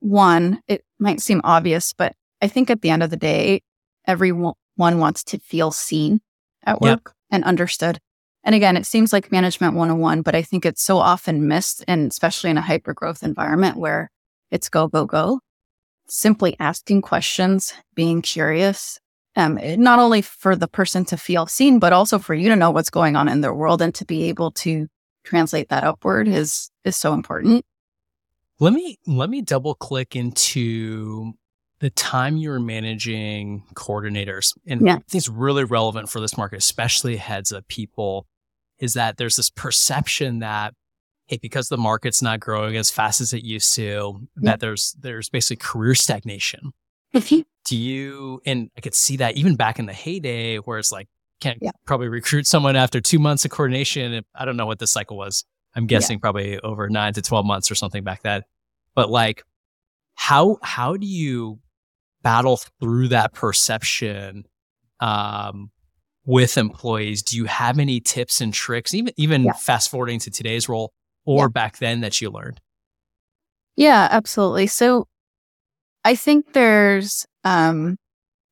one, 0.00 0.60
it 0.68 0.84
might 0.98 1.20
seem 1.20 1.40
obvious, 1.42 1.92
but 1.92 2.14
I 2.40 2.48
think 2.48 2.70
at 2.70 2.82
the 2.82 2.90
end 2.90 3.02
of 3.02 3.10
the 3.10 3.16
day, 3.16 3.62
everyone 4.06 4.54
wants 4.76 5.24
to 5.24 5.38
feel 5.38 5.70
seen 5.70 6.20
at 6.66 6.80
work 6.80 7.00
yep. 7.06 7.14
and 7.30 7.44
understood. 7.44 7.98
And 8.44 8.54
again, 8.54 8.76
it 8.76 8.86
seems 8.86 9.12
like 9.12 9.32
management 9.32 9.74
101, 9.74 10.22
but 10.22 10.34
I 10.34 10.42
think 10.42 10.64
it's 10.64 10.82
so 10.82 10.98
often 10.98 11.48
missed, 11.48 11.84
and 11.88 12.10
especially 12.10 12.50
in 12.50 12.58
a 12.58 12.62
hyper 12.62 12.94
growth 12.94 13.22
environment 13.22 13.76
where 13.76 14.10
it's 14.50 14.68
go, 14.68 14.86
go, 14.86 15.04
go. 15.04 15.40
Simply 16.08 16.54
asking 16.60 17.02
questions, 17.02 17.74
being 17.94 18.22
curious, 18.22 19.00
um, 19.34 19.58
not 19.62 19.98
only 19.98 20.22
for 20.22 20.54
the 20.54 20.68
person 20.68 21.04
to 21.06 21.16
feel 21.16 21.46
seen, 21.46 21.78
but 21.78 21.92
also 21.92 22.18
for 22.18 22.34
you 22.34 22.48
to 22.48 22.56
know 22.56 22.70
what's 22.70 22.90
going 22.90 23.16
on 23.16 23.28
in 23.28 23.40
their 23.40 23.54
world 23.54 23.82
and 23.82 23.94
to 23.96 24.04
be 24.04 24.24
able 24.24 24.50
to 24.52 24.86
translate 25.24 25.68
that 25.68 25.84
upward 25.84 26.28
is 26.28 26.70
is 26.84 26.96
so 26.96 27.12
important. 27.12 27.64
Let 28.58 28.72
me 28.72 28.96
let 29.06 29.28
me 29.28 29.42
double 29.42 29.74
click 29.74 30.16
into 30.16 31.34
the 31.80 31.90
time 31.90 32.36
you're 32.36 32.60
managing 32.60 33.62
coordinators. 33.74 34.56
And 34.66 34.86
yeah. 34.86 34.94
I 34.94 34.96
think 34.96 35.14
it's 35.14 35.28
really 35.28 35.64
relevant 35.64 36.08
for 36.08 36.20
this 36.20 36.36
market, 36.36 36.58
especially 36.58 37.16
heads 37.16 37.52
of 37.52 37.66
people 37.68 38.26
is 38.78 38.94
that 38.94 39.16
there's 39.16 39.36
this 39.36 39.50
perception 39.50 40.40
that 40.40 40.74
hey, 41.26 41.38
because 41.42 41.68
the 41.68 41.76
market's 41.76 42.22
not 42.22 42.38
growing 42.38 42.76
as 42.76 42.90
fast 42.90 43.20
as 43.20 43.32
it 43.32 43.42
used 43.42 43.74
to, 43.74 44.20
yeah. 44.40 44.50
that 44.52 44.60
there's 44.60 44.96
there's 45.00 45.28
basically 45.28 45.56
career 45.56 45.94
stagnation. 45.94 46.72
Do 47.64 47.76
you 47.76 48.40
and 48.46 48.70
I 48.76 48.80
could 48.80 48.94
see 48.94 49.16
that 49.18 49.36
even 49.36 49.56
back 49.56 49.78
in 49.78 49.86
the 49.86 49.92
heyday 49.92 50.58
where 50.58 50.78
it's 50.78 50.92
like 50.92 51.08
can't 51.40 51.58
yeah. 51.60 51.72
probably 51.84 52.08
recruit 52.08 52.46
someone 52.46 52.76
after 52.76 53.00
two 53.00 53.18
months 53.18 53.44
of 53.44 53.50
coordination. 53.50 54.22
I 54.34 54.44
don't 54.44 54.56
know 54.56 54.66
what 54.66 54.78
the 54.78 54.86
cycle 54.86 55.16
was. 55.16 55.44
I'm 55.74 55.86
guessing 55.86 56.20
probably 56.20 56.58
over 56.60 56.88
nine 56.88 57.12
to 57.14 57.22
twelve 57.22 57.44
months 57.44 57.70
or 57.70 57.74
something 57.74 58.04
back 58.04 58.22
then. 58.22 58.42
But 58.94 59.10
like 59.10 59.42
how 60.14 60.58
how 60.62 60.96
do 60.96 61.06
you 61.06 61.58
battle 62.26 62.58
through 62.80 63.06
that 63.06 63.32
perception 63.32 64.44
um, 64.98 65.70
with 66.24 66.58
employees, 66.58 67.22
do 67.22 67.36
you 67.36 67.44
have 67.44 67.78
any 67.78 68.00
tips 68.00 68.40
and 68.40 68.52
tricks, 68.52 68.92
even 68.94 69.14
even 69.16 69.44
yeah. 69.44 69.52
fast 69.52 69.92
forwarding 69.92 70.18
to 70.18 70.28
today's 70.28 70.68
role 70.68 70.92
or 71.24 71.44
yeah. 71.44 71.48
back 71.48 71.78
then 71.78 72.00
that 72.00 72.20
you 72.20 72.28
learned? 72.28 72.60
Yeah, 73.76 74.08
absolutely. 74.10 74.66
So 74.66 75.06
I 76.04 76.16
think 76.16 76.52
there's 76.52 77.26
um 77.44 77.96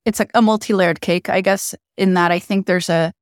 it's 0.05 0.21
like 0.21 0.31
a 0.35 0.43
multi-layered 0.43 1.01
cake, 1.01 1.29
I 1.29 1.41
guess, 1.41 1.75
in 1.97 2.15
that 2.15 2.31
I 2.31 2.39
think 2.39 2.67
there's 2.67 2.89
a 2.89 3.13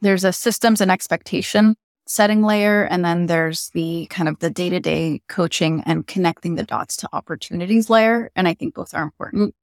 there's 0.00 0.22
a 0.22 0.32
systems 0.32 0.80
and 0.80 0.88
expectation 0.88 1.74
setting 2.08 2.42
layer 2.42 2.84
and 2.84 3.04
then 3.04 3.26
there's 3.26 3.68
the 3.74 4.06
kind 4.06 4.30
of 4.30 4.38
the 4.38 4.48
day-to-day 4.48 5.20
coaching 5.28 5.82
and 5.84 6.06
connecting 6.06 6.54
the 6.54 6.64
dots 6.64 6.96
to 6.96 7.08
opportunities 7.12 7.90
layer 7.90 8.30
and 8.34 8.48
i 8.48 8.54
think 8.54 8.74
both 8.74 8.94
are 8.94 9.02
important. 9.02 9.54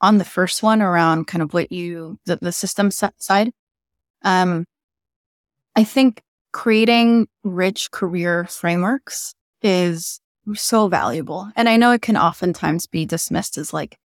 On 0.00 0.18
the 0.18 0.24
first 0.24 0.64
one 0.64 0.82
around 0.82 1.28
kind 1.28 1.42
of 1.42 1.54
what 1.54 1.70
you 1.70 2.18
the, 2.24 2.36
the 2.36 2.50
system 2.50 2.90
side 2.90 3.52
um, 4.22 4.64
i 5.76 5.84
think 5.84 6.22
creating 6.52 7.28
rich 7.44 7.90
career 7.90 8.46
frameworks 8.46 9.34
is 9.60 10.18
so 10.54 10.88
valuable 10.88 11.52
and 11.56 11.68
i 11.68 11.76
know 11.76 11.92
it 11.92 12.02
can 12.02 12.16
oftentimes 12.16 12.86
be 12.86 13.04
dismissed 13.04 13.58
as 13.58 13.72
like 13.74 13.98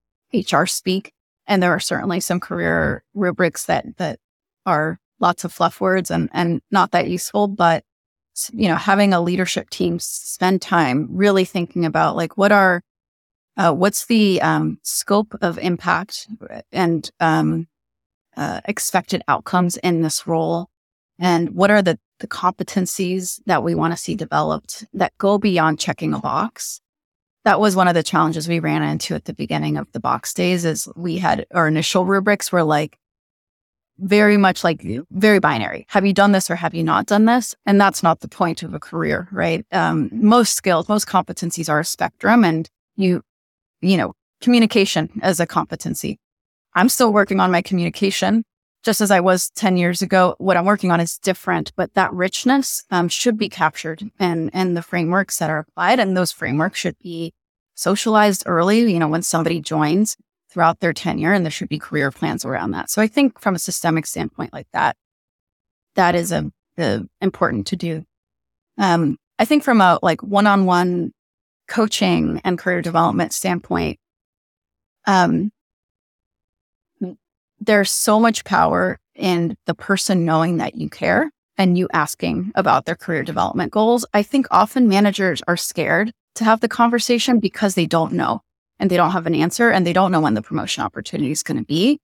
hr 0.51 0.65
speak 0.65 1.13
and 1.47 1.63
there 1.63 1.71
are 1.71 1.79
certainly 1.79 2.19
some 2.19 2.41
career 2.41 3.01
rubrics 3.13 3.65
that 3.65 3.85
that 3.97 4.19
are 4.65 4.99
lots 5.19 5.43
of 5.43 5.53
fluff 5.53 5.81
words 5.81 6.11
and 6.11 6.29
and 6.33 6.61
not 6.71 6.91
that 6.91 7.09
useful 7.09 7.47
but 7.47 7.83
you 8.51 8.67
know 8.67 8.75
having 8.75 9.13
a 9.13 9.21
leadership 9.21 9.69
team 9.69 9.97
spend 9.99 10.61
time 10.61 11.07
really 11.11 11.45
thinking 11.45 11.85
about 11.85 12.15
like 12.15 12.37
what 12.37 12.51
are 12.51 12.83
uh, 13.57 13.73
what's 13.73 14.05
the 14.05 14.41
um, 14.41 14.77
scope 14.83 15.35
of 15.41 15.57
impact 15.57 16.27
and 16.71 17.09
um, 17.19 17.67
uh, 18.37 18.61
expected 18.65 19.23
outcomes 19.27 19.77
in 19.77 20.01
this 20.01 20.27
role? 20.27 20.69
And 21.19 21.49
what 21.49 21.71
are 21.71 21.81
the, 21.81 21.99
the 22.19 22.27
competencies 22.27 23.41
that 23.47 23.63
we 23.63 23.73
want 23.73 23.93
to 23.93 23.97
see 23.97 24.15
developed 24.15 24.85
that 24.93 25.17
go 25.17 25.39
beyond 25.39 25.79
checking 25.79 26.13
a 26.13 26.19
box? 26.19 26.79
That 27.45 27.59
was 27.59 27.75
one 27.75 27.87
of 27.87 27.95
the 27.95 28.03
challenges 28.03 28.47
we 28.47 28.59
ran 28.59 28.83
into 28.83 29.15
at 29.15 29.25
the 29.25 29.33
beginning 29.33 29.77
of 29.77 29.91
the 29.91 29.99
box 29.99 30.33
days 30.33 30.63
is 30.63 30.87
we 30.95 31.17
had 31.17 31.47
our 31.51 31.67
initial 31.67 32.05
rubrics 32.05 32.51
were 32.51 32.63
like 32.63 32.99
very 33.99 34.37
much 34.37 34.63
like 34.63 34.85
very 35.11 35.39
binary. 35.39 35.85
Have 35.89 36.05
you 36.05 36.13
done 36.13 36.31
this 36.31 36.49
or 36.49 36.55
have 36.55 36.73
you 36.73 36.83
not 36.83 37.05
done 37.05 37.25
this? 37.25 37.55
And 37.65 37.79
that's 37.79 38.03
not 38.03 38.19
the 38.19 38.27
point 38.27 38.63
of 38.63 38.73
a 38.73 38.79
career, 38.79 39.27
right? 39.31 39.65
Um, 39.71 40.09
most 40.11 40.55
skills, 40.55 40.87
most 40.87 41.07
competencies 41.07 41.69
are 41.69 41.79
a 41.79 41.85
spectrum 41.85 42.43
and 42.43 42.69
you 42.95 43.21
you 43.81 43.97
know, 43.97 44.13
communication 44.41 45.09
as 45.21 45.39
a 45.39 45.47
competency. 45.47 46.19
I'm 46.73 46.89
still 46.89 47.11
working 47.11 47.39
on 47.39 47.51
my 47.51 47.61
communication 47.61 48.43
just 48.83 49.01
as 49.01 49.11
I 49.11 49.19
was 49.19 49.49
10 49.51 49.77
years 49.77 50.01
ago. 50.01 50.35
What 50.37 50.57
I'm 50.57 50.65
working 50.65 50.91
on 50.91 50.99
is 50.99 51.17
different, 51.17 51.71
but 51.75 51.93
that 51.95 52.13
richness 52.13 52.83
um, 52.91 53.09
should 53.09 53.37
be 53.37 53.49
captured 53.49 54.09
and, 54.19 54.49
and 54.53 54.77
the 54.77 54.81
frameworks 54.81 55.39
that 55.39 55.49
are 55.49 55.59
applied. 55.59 55.99
And 55.99 56.15
those 56.15 56.31
frameworks 56.31 56.79
should 56.79 56.97
be 56.99 57.33
socialized 57.75 58.43
early, 58.45 58.91
you 58.91 58.99
know, 58.99 59.07
when 59.07 59.23
somebody 59.23 59.59
joins 59.59 60.15
throughout 60.57 60.79
their 60.79 60.91
tenure 60.91 61.33
and 61.33 61.45
there 61.45 61.51
should 61.51 61.69
be 61.69 61.77
career 61.77 62.09
plans 62.09 62.43
around 62.43 62.71
that. 62.71 62.89
So 62.89 62.99
I 62.99 63.05
think 63.05 63.39
from 63.39 63.53
a 63.53 63.59
systemic 63.59 64.07
standpoint 64.07 64.53
like 64.53 64.65
that, 64.73 64.97
that 65.93 66.15
is 66.15 66.31
a, 66.31 66.51
a 66.79 67.01
important 67.21 67.67
to 67.67 67.75
do. 67.75 68.03
Um, 68.79 69.17
I 69.37 69.45
think 69.45 69.63
from 69.63 69.81
a 69.81 69.99
like 70.01 70.23
one-on-one 70.23 71.11
coaching 71.67 72.41
and 72.43 72.57
career 72.57 72.81
development 72.81 73.33
standpoint, 73.33 73.99
um, 75.05 75.51
there's 77.59 77.91
so 77.91 78.19
much 78.19 78.43
power 78.43 78.97
in 79.13 79.55
the 79.67 79.75
person 79.75 80.25
knowing 80.25 80.57
that 80.57 80.73
you 80.73 80.89
care 80.89 81.29
and 81.59 81.77
you 81.77 81.87
asking 81.93 82.51
about 82.55 82.85
their 82.85 82.95
career 82.95 83.21
development 83.21 83.71
goals. 83.71 84.07
I 84.11 84.23
think 84.23 84.47
often 84.49 84.87
managers 84.87 85.43
are 85.47 85.57
scared 85.57 86.11
to 86.33 86.43
have 86.45 86.61
the 86.61 86.67
conversation 86.67 87.39
because 87.39 87.75
they 87.75 87.85
don't 87.85 88.13
know 88.13 88.41
and 88.79 88.89
they 88.89 88.97
don't 88.97 89.11
have 89.11 89.27
an 89.27 89.35
answer 89.35 89.69
and 89.69 89.85
they 89.85 89.93
don't 89.93 90.11
know 90.11 90.21
when 90.21 90.33
the 90.33 90.41
promotion 90.41 90.83
opportunity 90.83 91.31
is 91.31 91.43
going 91.43 91.57
to 91.57 91.65
be. 91.65 91.99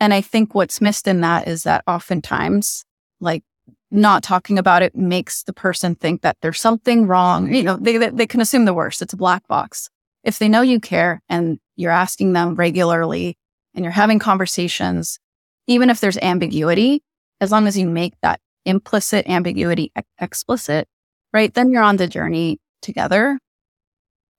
And 0.00 0.14
I 0.14 0.20
think 0.20 0.54
what's 0.54 0.80
missed 0.80 1.08
in 1.08 1.20
that 1.22 1.48
is 1.48 1.64
that 1.64 1.82
oftentimes, 1.86 2.84
like 3.20 3.42
not 3.90 4.22
talking 4.22 4.58
about 4.58 4.82
it 4.82 4.94
makes 4.94 5.42
the 5.42 5.52
person 5.52 5.94
think 5.94 6.22
that 6.22 6.36
there's 6.40 6.60
something 6.60 7.06
wrong. 7.06 7.52
You 7.52 7.62
know, 7.62 7.76
they, 7.76 7.96
they 7.96 8.26
can 8.26 8.40
assume 8.40 8.64
the 8.64 8.74
worst. 8.74 9.02
It's 9.02 9.12
a 9.12 9.16
black 9.16 9.46
box. 9.48 9.88
If 10.24 10.38
they 10.38 10.48
know 10.48 10.62
you 10.62 10.78
care 10.78 11.22
and 11.28 11.58
you're 11.76 11.90
asking 11.90 12.32
them 12.32 12.54
regularly 12.54 13.36
and 13.74 13.84
you're 13.84 13.92
having 13.92 14.18
conversations, 14.18 15.18
even 15.66 15.90
if 15.90 16.00
there's 16.00 16.18
ambiguity, 16.18 17.02
as 17.40 17.50
long 17.50 17.66
as 17.66 17.78
you 17.78 17.88
make 17.88 18.14
that 18.22 18.40
implicit 18.64 19.28
ambiguity 19.28 19.90
ex- 19.96 20.08
explicit, 20.20 20.86
right? 21.32 21.52
Then 21.52 21.70
you're 21.70 21.82
on 21.82 21.96
the 21.96 22.06
journey 22.06 22.58
together. 22.82 23.38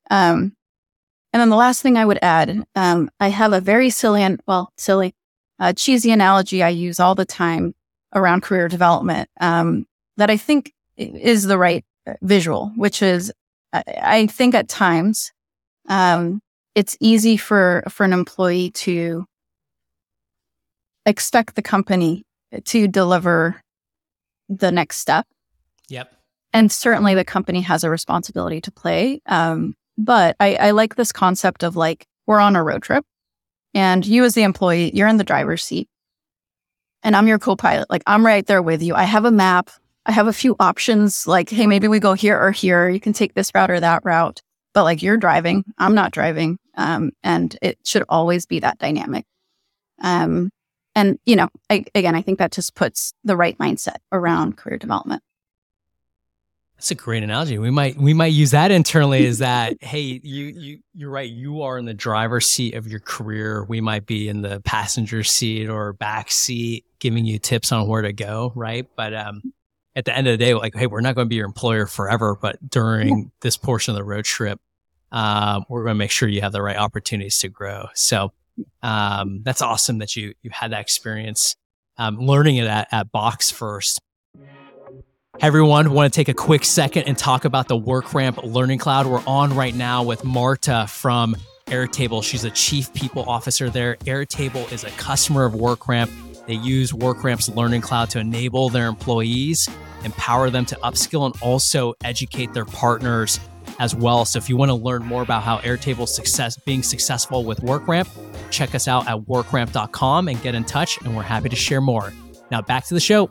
Um, 0.10 0.54
and 1.32 1.42
then 1.42 1.50
the 1.50 1.56
last 1.56 1.82
thing 1.82 1.98
I 1.98 2.06
would 2.06 2.20
add, 2.22 2.64
um, 2.76 3.10
I 3.20 3.28
have 3.30 3.54
a 3.54 3.62
very 3.62 3.90
silly 3.90 4.24
and 4.24 4.42
well, 4.48 4.72
silly, 4.78 5.14
uh, 5.60 5.74
cheesy 5.74 6.12
analogy 6.12 6.64
I 6.64 6.70
use 6.70 7.00
all 7.00 7.16
the 7.16 7.26
time 7.26 7.76
around 8.16 8.42
career 8.42 8.68
development 8.68 9.30
um, 9.40 9.86
that 10.18 10.30
I 10.30 10.38
think 10.38 10.74
is 10.98 11.44
the 11.44 11.58
right 11.58 11.86
uh, 12.08 12.14
visual, 12.22 12.72
which 12.76 13.02
is 13.02 13.32
I 13.72 14.26
think 14.28 14.56
at 14.56 14.68
times 14.68 15.32
um, 15.88 16.42
it's 16.76 16.98
easy 17.00 17.38
for 17.38 17.84
for 17.90 18.04
an 18.04 18.14
employee 18.14 18.72
to 18.72 19.26
expect 21.06 21.56
the 21.56 21.62
company 21.62 22.26
to 22.66 22.88
deliver 22.88 23.62
the 24.48 24.72
next 24.72 24.98
step. 24.98 25.28
Yep. 25.90 26.12
And 26.52 26.72
certainly 26.72 27.14
the 27.14 27.24
company 27.24 27.62
has 27.62 27.84
a 27.84 27.90
responsibility 27.90 28.60
to 28.62 28.72
play. 28.72 29.22
Um, 29.28 29.76
but 30.00 30.36
I, 30.40 30.56
I 30.56 30.72
like 30.72 30.96
this 30.96 31.12
concept 31.12 31.62
of 31.62 31.76
like 31.76 32.08
we're 32.26 32.40
on 32.40 32.56
a 32.56 32.64
road 32.64 32.82
trip 32.82 33.06
and 33.74 34.06
you 34.06 34.24
as 34.24 34.34
the 34.34 34.44
employee, 34.44 34.96
you're 34.96 35.08
in 35.08 35.18
the 35.18 35.24
driver's 35.24 35.64
seat 35.64 35.90
and 37.04 37.16
I'm 37.16 37.28
your 37.28 37.38
co 37.38 37.56
pilot. 37.56 37.90
Like 37.90 38.04
I'm 38.08 38.26
right 38.26 38.46
there 38.46 38.62
with 38.62 38.82
you. 38.82 38.96
I 38.96 39.04
have 39.04 39.26
a 39.26 39.32
map. 39.32 39.70
I 40.06 40.14
have 40.14 40.28
a 40.28 40.34
few 40.34 40.56
options 40.60 41.28
like, 41.28 41.50
hey, 41.50 41.68
maybe 41.68 41.88
we 41.88 42.00
go 42.00 42.14
here 42.14 42.40
or 42.40 42.52
here. 42.52 42.90
You 42.90 43.00
can 43.00 43.14
take 43.14 43.34
this 43.34 43.52
route 43.54 43.70
or 43.70 43.80
that 43.80 44.04
route. 44.06 44.42
But 44.74 44.84
like 44.84 45.04
you're 45.04 45.18
driving, 45.18 45.66
I'm 45.78 45.96
not 45.96 46.12
driving. 46.12 46.58
Um, 46.76 47.12
and 47.22 47.58
it 47.62 47.78
should 47.84 48.04
always 48.08 48.46
be 48.46 48.60
that 48.62 48.78
dynamic. 48.80 49.26
Um, 50.02 50.50
and, 50.96 51.20
you 51.26 51.36
know, 51.36 51.50
I, 51.70 51.84
again, 51.94 52.16
I 52.16 52.22
think 52.22 52.40
that 52.40 52.52
just 52.54 52.74
puts 52.74 53.12
the 53.24 53.36
right 53.36 53.58
mindset 53.58 53.98
around 54.12 54.58
career 54.58 54.78
development. 54.78 55.22
That's 56.80 56.92
a 56.92 56.96
great 56.96 57.24
analogy. 57.24 57.58
We 57.58 57.72
might 57.72 57.98
we 57.98 58.14
might 58.14 58.32
use 58.32 58.52
that 58.52 58.72
internally 58.72 59.26
is 59.26 59.40
that 59.40 59.76
hey, 59.82 60.22
you 60.24 60.46
you 60.46 60.80
you're 60.94 61.10
right, 61.10 61.30
you 61.30 61.62
are 61.64 61.78
in 61.78 61.84
the 61.84 61.94
driver's 61.94 62.48
seat 62.48 62.74
of 62.74 62.88
your 62.88 63.02
career. 63.02 63.66
We 63.66 63.82
might 63.82 64.06
be 64.06 64.30
in 64.30 64.44
the 64.44 64.62
passenger 64.62 65.24
seat 65.24 65.68
or 65.68 65.92
back 65.92 66.32
seat 66.32 66.86
giving 67.00 67.26
you 67.26 67.38
tips 67.38 67.74
on 67.74 67.86
where 67.86 68.02
to 68.02 68.14
go, 68.14 68.54
right? 68.56 68.88
But 68.96 69.14
um 69.14 69.42
at 69.94 70.06
the 70.06 70.16
end 70.16 70.28
of 70.28 70.32
the 70.32 70.38
day, 70.38 70.54
like, 70.54 70.74
hey, 70.74 70.88
we're 70.88 71.02
not 71.02 71.16
going 71.16 71.26
to 71.26 71.30
be 71.30 71.36
your 71.36 71.48
employer 71.48 71.86
forever, 71.86 72.38
but 72.42 72.70
during 72.70 73.32
this 73.42 73.58
portion 73.58 73.92
of 73.92 73.98
the 73.98 74.04
road 74.06 74.24
trip, 74.24 74.58
um, 75.12 75.66
we're 75.68 75.84
going 75.84 75.96
to 75.96 76.00
make 76.00 76.12
sure 76.12 76.30
you 76.30 76.40
have 76.40 76.54
the 76.54 76.62
right 76.62 76.78
opportunities 76.78 77.40
to 77.40 77.50
grow. 77.50 77.88
So 77.96 78.32
um, 78.82 79.42
that's 79.44 79.62
awesome 79.62 79.98
that 79.98 80.16
you 80.16 80.34
you 80.42 80.52
had 80.54 80.72
that 80.72 80.80
experience 80.80 81.58
um, 81.98 82.18
learning 82.18 82.56
it 82.56 82.68
at, 82.68 82.88
at 82.92 83.12
Box 83.12 83.52
first. 83.52 84.00
Everyone, 85.42 85.94
want 85.94 86.12
to 86.12 86.18
take 86.18 86.28
a 86.28 86.34
quick 86.34 86.66
second 86.66 87.04
and 87.04 87.18
talk 87.18 87.46
about 87.46 87.70
the 87.70 87.80
WorkRamp 87.80 88.44
Learning 88.44 88.78
Cloud. 88.78 89.08
We're 89.08 89.24
on 89.26 89.56
right 89.56 89.74
now 89.74 90.04
with 90.04 90.26
Marta 90.26 90.86
from 90.90 91.34
Airtable. 91.68 92.22
She's 92.22 92.44
a 92.44 92.52
chief 92.52 92.94
people 92.94 93.24
officer 93.24 93.70
there. 93.70 93.96
Airtable 94.04 94.70
is 94.70 94.84
a 94.84 94.90
customer 94.92 95.46
of 95.46 95.54
WorkRamp. 95.54 96.12
They 96.46 96.56
use 96.56 96.92
WorkRamp's 96.92 97.48
Learning 97.48 97.80
Cloud 97.80 98.10
to 98.10 98.20
enable 98.20 98.68
their 98.68 98.88
employees, 98.88 99.70
empower 100.04 100.50
them 100.50 100.66
to 100.66 100.76
upskill, 100.84 101.26
and 101.26 101.42
also 101.42 101.94
educate 102.04 102.52
their 102.52 102.66
partners 102.66 103.40
as 103.80 103.96
well. 103.96 104.26
So 104.26 104.40
if 104.40 104.50
you 104.50 104.58
want 104.58 104.72
to 104.72 104.76
learn 104.76 105.06
more 105.06 105.22
about 105.22 105.44
how 105.44 105.60
Airtable's 105.60 106.14
success 106.14 106.58
being 106.58 106.84
successful 106.84 107.46
with 107.46 107.62
WorkRamp, 107.62 108.10
check 108.52 108.76
us 108.76 108.90
out 108.90 109.08
at 109.08 109.16
workramp.com 109.16 110.28
and 110.28 110.42
get 110.42 110.54
in 110.54 110.66
touch, 110.66 111.02
and 111.02 111.16
we're 111.16 111.24
happy 111.24 111.48
to 111.48 111.56
share 111.56 111.80
more. 111.80 112.12
Now 112.52 112.62
back 112.62 112.86
to 112.88 112.94
the 112.94 113.00
show. 113.00 113.30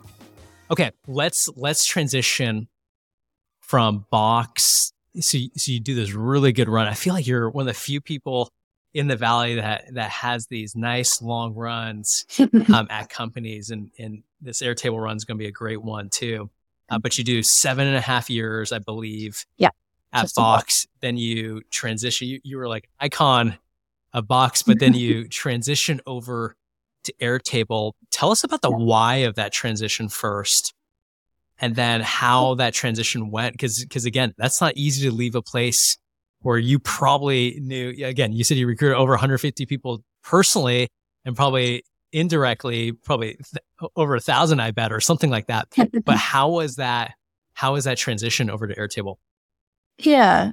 Okay, 0.71 0.91
let's 1.07 1.49
let's 1.55 1.85
transition 1.85 2.67
from 3.59 4.05
box. 4.11 4.93
So 5.19 5.37
you, 5.37 5.49
so 5.55 5.71
you 5.71 5.79
do 5.79 5.95
this 5.95 6.13
really 6.13 6.53
good 6.53 6.69
run. 6.69 6.87
I 6.87 6.93
feel 6.93 7.13
like 7.13 7.25
you're 7.25 7.49
one 7.49 7.63
of 7.63 7.67
the 7.67 7.79
few 7.79 8.01
people 8.01 8.49
in 8.93 9.07
the 9.07 9.15
valley 9.15 9.55
that 9.55 9.93
that 9.93 10.09
has 10.09 10.47
these 10.47 10.75
nice 10.75 11.21
long 11.21 11.53
runs 11.53 12.25
um, 12.73 12.87
at 12.89 13.09
companies, 13.09 13.69
and 13.71 13.91
and 13.97 14.23
this 14.41 14.61
Airtable 14.61 15.01
run 15.01 15.17
is 15.17 15.25
going 15.25 15.37
to 15.37 15.43
be 15.43 15.47
a 15.47 15.51
great 15.51 15.81
one 15.81 16.09
too. 16.09 16.49
Uh, 16.89 16.97
but 16.99 17.17
you 17.17 17.23
do 17.23 17.43
seven 17.43 17.87
and 17.87 17.95
a 17.95 18.01
half 18.01 18.29
years, 18.29 18.71
I 18.71 18.79
believe. 18.79 19.45
Yeah. 19.57 19.69
At 20.11 20.33
Box, 20.35 20.87
then 21.01 21.17
you 21.17 21.61
transition. 21.69 22.27
You, 22.27 22.39
you 22.43 22.57
were 22.57 22.67
like 22.67 22.89
icon 22.99 23.59
of 24.11 24.27
Box, 24.27 24.63
but 24.63 24.79
then 24.79 24.95
you 24.95 25.27
transition 25.29 26.01
over 26.07 26.55
to 27.09 27.25
Airtable. 27.25 27.93
Tell 28.11 28.31
us 28.31 28.43
about 28.43 28.61
the 28.61 28.71
why 28.71 29.17
of 29.17 29.35
that 29.35 29.51
transition 29.51 30.09
first, 30.09 30.73
and 31.59 31.75
then 31.75 32.01
how 32.01 32.55
that 32.55 32.73
transition 32.73 33.31
went. 33.31 33.53
Because 33.53 33.83
because 33.83 34.05
again, 34.05 34.33
that's 34.37 34.61
not 34.61 34.75
easy 34.77 35.07
to 35.09 35.15
leave 35.15 35.35
a 35.35 35.41
place 35.41 35.97
where 36.41 36.57
you 36.57 36.79
probably 36.79 37.59
knew. 37.61 37.93
Again, 38.05 38.33
you 38.33 38.43
said 38.43 38.57
you 38.57 38.67
recruited 38.67 38.97
over 38.97 39.11
150 39.11 39.65
people 39.65 40.03
personally, 40.23 40.89
and 41.25 41.35
probably 41.35 41.83
indirectly, 42.11 42.91
probably 42.91 43.33
th- 43.33 43.91
over 43.95 44.15
a 44.15 44.19
thousand, 44.19 44.59
I 44.59 44.71
bet, 44.71 44.91
or 44.91 44.99
something 44.99 45.29
like 45.29 45.47
that. 45.47 45.67
but 46.05 46.17
how 46.17 46.49
was 46.49 46.75
that? 46.77 47.13
How 47.53 47.73
was 47.73 47.83
that 47.83 47.97
transition 47.97 48.49
over 48.49 48.67
to 48.67 48.75
Airtable? 48.75 49.15
Yeah, 49.97 50.51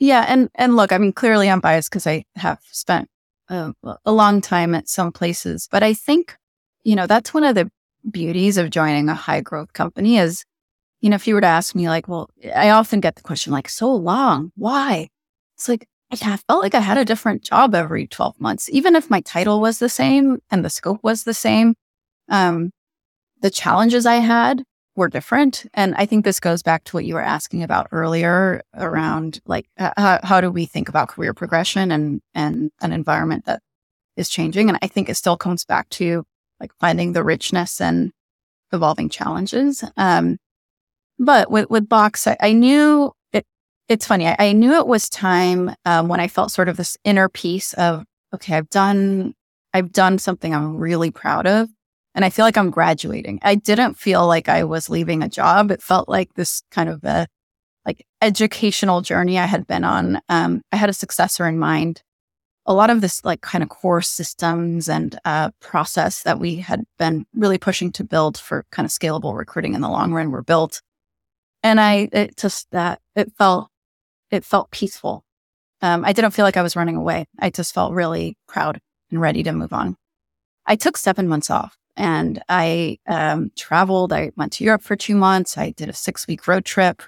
yeah, 0.00 0.24
and 0.26 0.50
and 0.54 0.76
look, 0.76 0.92
I 0.92 0.98
mean, 0.98 1.12
clearly 1.12 1.48
I'm 1.48 1.60
biased 1.60 1.90
because 1.90 2.06
I 2.06 2.24
have 2.34 2.58
spent 2.72 3.08
a, 3.50 3.74
a 4.04 4.12
long 4.12 4.40
time 4.40 4.74
at 4.74 4.88
some 4.88 5.12
places. 5.12 5.68
But 5.70 5.82
I 5.82 5.92
think, 5.92 6.36
you 6.84 6.96
know, 6.96 7.06
that's 7.06 7.34
one 7.34 7.44
of 7.44 7.54
the 7.54 7.70
beauties 8.10 8.56
of 8.56 8.70
joining 8.70 9.08
a 9.08 9.14
high 9.14 9.40
growth 9.40 9.72
company 9.72 10.16
is, 10.16 10.44
you 11.00 11.10
know, 11.10 11.16
if 11.16 11.26
you 11.26 11.34
were 11.34 11.40
to 11.40 11.46
ask 11.46 11.74
me, 11.74 11.88
like, 11.88 12.08
well, 12.08 12.30
I 12.54 12.70
often 12.70 13.00
get 13.00 13.16
the 13.16 13.22
question, 13.22 13.52
like, 13.52 13.68
so 13.68 13.94
long, 13.94 14.52
why? 14.54 15.08
It's 15.56 15.68
like, 15.68 15.86
I 16.12 16.16
felt 16.16 16.62
like 16.62 16.74
I 16.74 16.80
had 16.80 16.98
a 16.98 17.04
different 17.04 17.44
job 17.44 17.74
every 17.74 18.06
12 18.06 18.40
months, 18.40 18.68
even 18.70 18.96
if 18.96 19.10
my 19.10 19.20
title 19.20 19.60
was 19.60 19.78
the 19.78 19.88
same 19.88 20.38
and 20.50 20.64
the 20.64 20.70
scope 20.70 21.00
was 21.02 21.24
the 21.24 21.34
same. 21.34 21.74
Um, 22.28 22.70
the 23.42 23.50
challenges 23.50 24.06
I 24.06 24.16
had 24.16 24.64
were 24.96 25.08
different. 25.08 25.66
And 25.74 25.94
I 25.96 26.06
think 26.06 26.24
this 26.24 26.40
goes 26.40 26.62
back 26.62 26.84
to 26.84 26.96
what 26.96 27.04
you 27.04 27.14
were 27.14 27.22
asking 27.22 27.62
about 27.62 27.88
earlier 27.92 28.62
around 28.74 29.40
like 29.46 29.66
how, 29.76 30.20
how 30.22 30.40
do 30.40 30.50
we 30.50 30.66
think 30.66 30.88
about 30.88 31.08
career 31.08 31.32
progression 31.32 31.90
and 31.92 32.20
and 32.34 32.70
an 32.80 32.92
environment 32.92 33.44
that 33.46 33.62
is 34.16 34.28
changing. 34.28 34.68
And 34.68 34.78
I 34.82 34.86
think 34.88 35.08
it 35.08 35.16
still 35.16 35.36
comes 35.36 35.64
back 35.64 35.88
to 35.90 36.24
like 36.58 36.72
finding 36.78 37.12
the 37.12 37.24
richness 37.24 37.80
and 37.80 38.12
evolving 38.72 39.08
challenges. 39.08 39.84
Um, 39.96 40.38
but 41.18 41.50
with 41.50 41.70
with 41.70 41.88
Box, 41.88 42.26
I, 42.26 42.36
I 42.40 42.52
knew 42.52 43.12
it. 43.32 43.46
It's 43.88 44.06
funny. 44.06 44.26
I, 44.26 44.36
I 44.38 44.52
knew 44.52 44.74
it 44.74 44.86
was 44.86 45.08
time 45.08 45.74
um, 45.84 46.08
when 46.08 46.20
I 46.20 46.28
felt 46.28 46.50
sort 46.50 46.68
of 46.68 46.76
this 46.76 46.96
inner 47.04 47.28
peace 47.28 47.72
of 47.74 48.04
okay, 48.34 48.56
I've 48.56 48.70
done 48.70 49.34
I've 49.72 49.92
done 49.92 50.18
something 50.18 50.54
I'm 50.54 50.76
really 50.76 51.10
proud 51.10 51.46
of 51.46 51.68
and 52.14 52.24
I 52.24 52.30
feel 52.30 52.44
like 52.44 52.56
I'm 52.56 52.70
graduating. 52.70 53.38
I 53.42 53.54
didn't 53.54 53.94
feel 53.94 54.26
like 54.26 54.48
I 54.48 54.64
was 54.64 54.90
leaving 54.90 55.22
a 55.22 55.28
job. 55.28 55.70
It 55.70 55.82
felt 55.82 56.08
like 56.08 56.34
this 56.34 56.62
kind 56.70 56.88
of 56.88 57.04
a 57.04 57.26
like 57.86 58.04
educational 58.20 59.00
journey 59.00 59.38
I 59.38 59.46
had 59.46 59.66
been 59.66 59.84
on. 59.84 60.20
Um, 60.28 60.62
I 60.72 60.76
had 60.76 60.90
a 60.90 60.94
successor 60.94 61.46
in 61.46 61.58
mind. 61.58 62.02
A 62.66 62.74
lot 62.74 62.90
of 62.90 63.00
this 63.00 63.24
like 63.24 63.40
kind 63.40 63.62
of 63.62 63.70
core 63.70 64.02
systems 64.02 64.88
and 64.88 65.18
uh, 65.24 65.50
process 65.60 66.22
that 66.24 66.38
we 66.38 66.56
had 66.56 66.84
been 66.98 67.26
really 67.34 67.58
pushing 67.58 67.90
to 67.92 68.04
build 68.04 68.36
for 68.36 68.66
kind 68.70 68.84
of 68.84 68.92
scalable 68.92 69.36
recruiting 69.36 69.74
in 69.74 69.80
the 69.80 69.88
long 69.88 70.12
run 70.12 70.30
were 70.30 70.42
built. 70.42 70.82
And 71.62 71.80
I, 71.80 72.08
it 72.12 72.36
just 72.36 72.70
that 72.72 73.00
it 73.16 73.32
felt, 73.38 73.68
it 74.30 74.44
felt 74.44 74.70
peaceful. 74.70 75.24
Um, 75.82 76.04
I 76.04 76.12
didn't 76.12 76.32
feel 76.32 76.44
like 76.44 76.56
I 76.56 76.62
was 76.62 76.76
running 76.76 76.96
away. 76.96 77.26
I 77.38 77.50
just 77.50 77.72
felt 77.72 77.94
really 77.94 78.36
proud 78.46 78.80
and 79.10 79.20
ready 79.20 79.42
to 79.42 79.52
move 79.52 79.72
on. 79.72 79.96
I 80.66 80.76
took 80.76 80.96
seven 80.96 81.26
months 81.26 81.50
off 81.50 81.79
and 81.96 82.42
I 82.48 82.98
um, 83.06 83.50
traveled. 83.56 84.12
I 84.12 84.30
went 84.36 84.52
to 84.54 84.64
Europe 84.64 84.82
for 84.82 84.96
two 84.96 85.14
months. 85.14 85.58
I 85.58 85.70
did 85.70 85.88
a 85.88 85.94
six 85.94 86.26
week 86.26 86.46
road 86.46 86.64
trip 86.64 87.02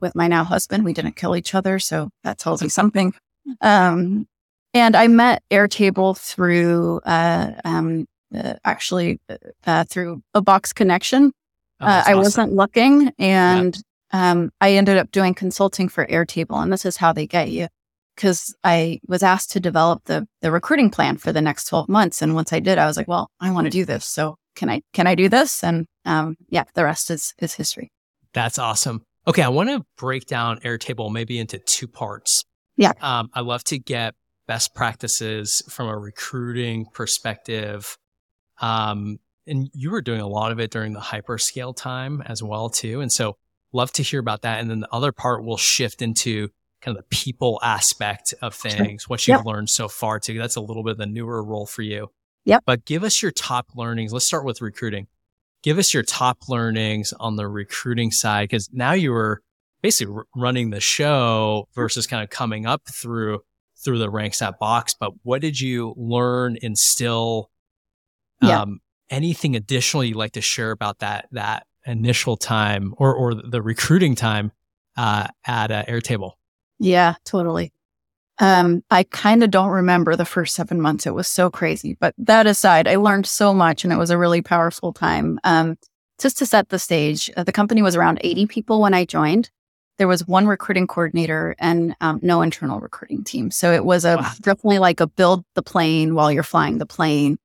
with 0.00 0.14
my 0.14 0.28
now 0.28 0.44
husband. 0.44 0.84
We 0.84 0.92
didn't 0.92 1.16
kill 1.16 1.36
each 1.36 1.54
other. 1.54 1.78
So 1.78 2.10
that 2.24 2.38
tells 2.38 2.62
me 2.62 2.68
something. 2.68 3.14
Um, 3.60 4.26
and 4.74 4.94
I 4.94 5.08
met 5.08 5.42
Airtable 5.50 6.16
through, 6.18 7.00
uh, 7.04 7.52
um, 7.64 8.06
uh, 8.34 8.54
actually, 8.64 9.20
uh, 9.66 9.84
through 9.84 10.22
a 10.34 10.42
box 10.42 10.72
connection. 10.72 11.32
Oh, 11.80 11.86
uh, 11.86 12.02
I 12.06 12.12
awesome. 12.12 12.18
wasn't 12.18 12.52
looking 12.52 13.12
and 13.18 13.78
um, 14.12 14.50
I 14.60 14.72
ended 14.72 14.98
up 14.98 15.10
doing 15.10 15.34
consulting 15.34 15.88
for 15.88 16.06
Airtable. 16.06 16.62
And 16.62 16.72
this 16.72 16.84
is 16.84 16.96
how 16.96 17.12
they 17.12 17.26
get 17.26 17.50
you 17.50 17.68
because 18.16 18.54
I 18.64 19.00
was 19.06 19.22
asked 19.22 19.52
to 19.52 19.60
develop 19.60 20.04
the 20.06 20.26
the 20.40 20.50
recruiting 20.50 20.90
plan 20.90 21.18
for 21.18 21.32
the 21.32 21.40
next 21.40 21.66
12 21.66 21.88
months. 21.88 22.22
And 22.22 22.34
once 22.34 22.52
I 22.52 22.60
did, 22.60 22.78
I 22.78 22.86
was 22.86 22.96
like, 22.96 23.08
well, 23.08 23.30
I 23.40 23.52
want 23.52 23.66
to 23.66 23.70
do 23.70 23.84
this. 23.84 24.04
So 24.06 24.36
can 24.56 24.68
I 24.68 24.82
can 24.92 25.06
I 25.06 25.14
do 25.14 25.28
this? 25.28 25.62
And 25.62 25.86
um, 26.04 26.36
yeah, 26.48 26.64
the 26.74 26.84
rest 26.84 27.10
is 27.10 27.34
is 27.38 27.54
history. 27.54 27.92
That's 28.32 28.58
awesome. 28.58 29.02
Okay, 29.28 29.42
I 29.42 29.48
want 29.48 29.68
to 29.70 29.84
break 29.96 30.26
down 30.26 30.60
Airtable 30.60 31.12
maybe 31.12 31.38
into 31.38 31.58
two 31.58 31.88
parts. 31.88 32.44
Yeah. 32.76 32.92
Um, 33.00 33.28
I 33.34 33.40
love 33.40 33.64
to 33.64 33.78
get 33.78 34.14
best 34.46 34.74
practices 34.74 35.62
from 35.68 35.88
a 35.88 35.98
recruiting 35.98 36.86
perspective. 36.92 37.96
Um, 38.60 39.18
and 39.46 39.68
you 39.72 39.90
were 39.90 40.02
doing 40.02 40.20
a 40.20 40.28
lot 40.28 40.52
of 40.52 40.60
it 40.60 40.70
during 40.70 40.92
the 40.92 41.00
hyperscale 41.00 41.74
time 41.76 42.22
as 42.26 42.42
well 42.42 42.68
too. 42.68 43.00
And 43.00 43.12
so 43.12 43.36
love 43.72 43.92
to 43.92 44.02
hear 44.02 44.20
about 44.20 44.42
that. 44.42 44.60
And 44.60 44.70
then 44.70 44.80
the 44.80 44.92
other 44.92 45.12
part 45.12 45.44
will 45.44 45.56
shift 45.56 46.02
into 46.02 46.50
kind 46.86 46.96
of 46.96 47.02
the 47.02 47.16
people 47.16 47.58
aspect 47.62 48.32
of 48.42 48.54
things, 48.54 49.02
sure. 49.02 49.08
what 49.08 49.26
you've 49.26 49.38
yep. 49.38 49.44
learned 49.44 49.68
so 49.68 49.88
far 49.88 50.20
too. 50.20 50.38
That's 50.38 50.56
a 50.56 50.60
little 50.60 50.84
bit 50.84 50.92
of 50.92 50.98
the 50.98 51.06
newer 51.06 51.42
role 51.42 51.66
for 51.66 51.82
you. 51.82 52.10
Yep. 52.44 52.62
But 52.64 52.84
give 52.84 53.02
us 53.02 53.20
your 53.20 53.32
top 53.32 53.70
learnings. 53.74 54.12
Let's 54.12 54.24
start 54.24 54.44
with 54.44 54.62
recruiting. 54.62 55.08
Give 55.64 55.78
us 55.78 55.92
your 55.92 56.04
top 56.04 56.48
learnings 56.48 57.12
on 57.18 57.34
the 57.34 57.48
recruiting 57.48 58.12
side 58.12 58.44
because 58.44 58.70
now 58.72 58.92
you 58.92 59.10
were 59.10 59.42
basically 59.82 60.14
r- 60.14 60.26
running 60.36 60.70
the 60.70 60.78
show 60.78 61.66
versus 61.74 62.06
kind 62.06 62.22
of 62.22 62.30
coming 62.30 62.66
up 62.66 62.82
through 62.88 63.40
through 63.84 63.98
the 63.98 64.08
ranks 64.08 64.40
at 64.40 64.58
Box. 64.60 64.94
But 64.98 65.12
what 65.24 65.40
did 65.40 65.60
you 65.60 65.92
learn, 65.96 66.56
instill? 66.62 67.50
Yeah. 68.40 68.62
Um, 68.62 68.80
anything 69.10 69.56
additional 69.56 70.04
you'd 70.04 70.16
like 70.16 70.32
to 70.32 70.40
share 70.40 70.70
about 70.70 71.00
that 71.00 71.26
that 71.32 71.66
initial 71.84 72.36
time 72.36 72.94
or 72.96 73.12
or 73.12 73.34
the 73.34 73.60
recruiting 73.60 74.14
time 74.14 74.52
uh, 74.96 75.26
at 75.44 75.72
uh, 75.72 75.84
Airtable? 75.86 76.34
Yeah, 76.78 77.14
totally. 77.24 77.72
Um, 78.38 78.82
I 78.90 79.04
kind 79.04 79.42
of 79.42 79.50
don't 79.50 79.70
remember 79.70 80.14
the 80.14 80.24
first 80.24 80.54
seven 80.54 80.80
months. 80.80 81.06
It 81.06 81.14
was 81.14 81.26
so 81.26 81.50
crazy. 81.50 81.96
But 81.98 82.14
that 82.18 82.46
aside, 82.46 82.86
I 82.86 82.96
learned 82.96 83.26
so 83.26 83.54
much 83.54 83.84
and 83.84 83.92
it 83.92 83.96
was 83.96 84.10
a 84.10 84.18
really 84.18 84.42
powerful 84.42 84.92
time. 84.92 85.40
Um, 85.44 85.76
just 86.20 86.38
to 86.38 86.46
set 86.46 86.68
the 86.68 86.78
stage, 86.78 87.30
uh, 87.36 87.44
the 87.44 87.52
company 87.52 87.82
was 87.82 87.96
around 87.96 88.20
80 88.22 88.46
people 88.46 88.80
when 88.80 88.94
I 88.94 89.04
joined. 89.04 89.50
There 89.98 90.08
was 90.08 90.26
one 90.26 90.46
recruiting 90.46 90.86
coordinator 90.86 91.56
and 91.58 91.96
um, 92.02 92.20
no 92.22 92.42
internal 92.42 92.80
recruiting 92.80 93.24
team. 93.24 93.50
So 93.50 93.72
it 93.72 93.84
was 93.84 94.04
a 94.04 94.16
wow. 94.16 94.30
definitely 94.40 94.78
like 94.78 95.00
a 95.00 95.06
build 95.06 95.44
the 95.54 95.62
plane 95.62 96.14
while 96.14 96.30
you're 96.30 96.42
flying 96.42 96.76
the 96.76 96.86
plane 96.86 97.38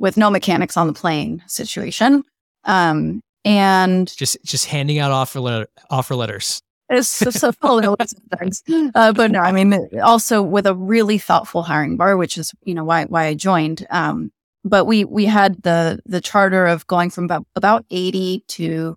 with 0.00 0.16
no 0.16 0.30
mechanics 0.30 0.76
on 0.76 0.88
the 0.88 0.92
plane 0.92 1.44
situation. 1.46 2.24
Um, 2.64 3.20
and 3.44 4.12
just 4.16 4.38
just 4.42 4.66
handing 4.66 4.98
out 4.98 5.12
offer 5.12 5.38
letter, 5.38 5.68
offer 5.90 6.16
letters 6.16 6.62
It's 6.88 7.20
just 7.20 7.42
a 7.42 7.52
full 7.52 7.78
of 7.78 8.10
things. 8.38 8.62
Uh, 8.94 9.12
but 9.12 9.30
no, 9.30 9.40
I 9.40 9.52
mean, 9.52 9.88
also 10.02 10.42
with 10.42 10.66
a 10.66 10.74
really 10.74 11.18
thoughtful 11.18 11.62
hiring 11.62 11.96
bar, 11.96 12.16
which 12.16 12.36
is, 12.36 12.52
you 12.64 12.74
know, 12.74 12.84
why, 12.84 13.04
why 13.04 13.26
I 13.26 13.34
joined. 13.34 13.86
Um, 13.90 14.32
but 14.64 14.84
we, 14.84 15.04
we 15.04 15.24
had 15.26 15.62
the, 15.62 16.00
the 16.06 16.20
charter 16.20 16.66
of 16.66 16.86
going 16.86 17.10
from 17.10 17.24
about, 17.24 17.46
about 17.56 17.84
80 17.90 18.44
to 18.48 18.96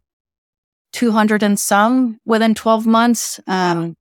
200 0.93 1.43
and 1.43 1.59
some 1.59 2.19
within 2.25 2.55
12 2.55 2.85
months. 2.85 3.39
Um, 3.47 3.95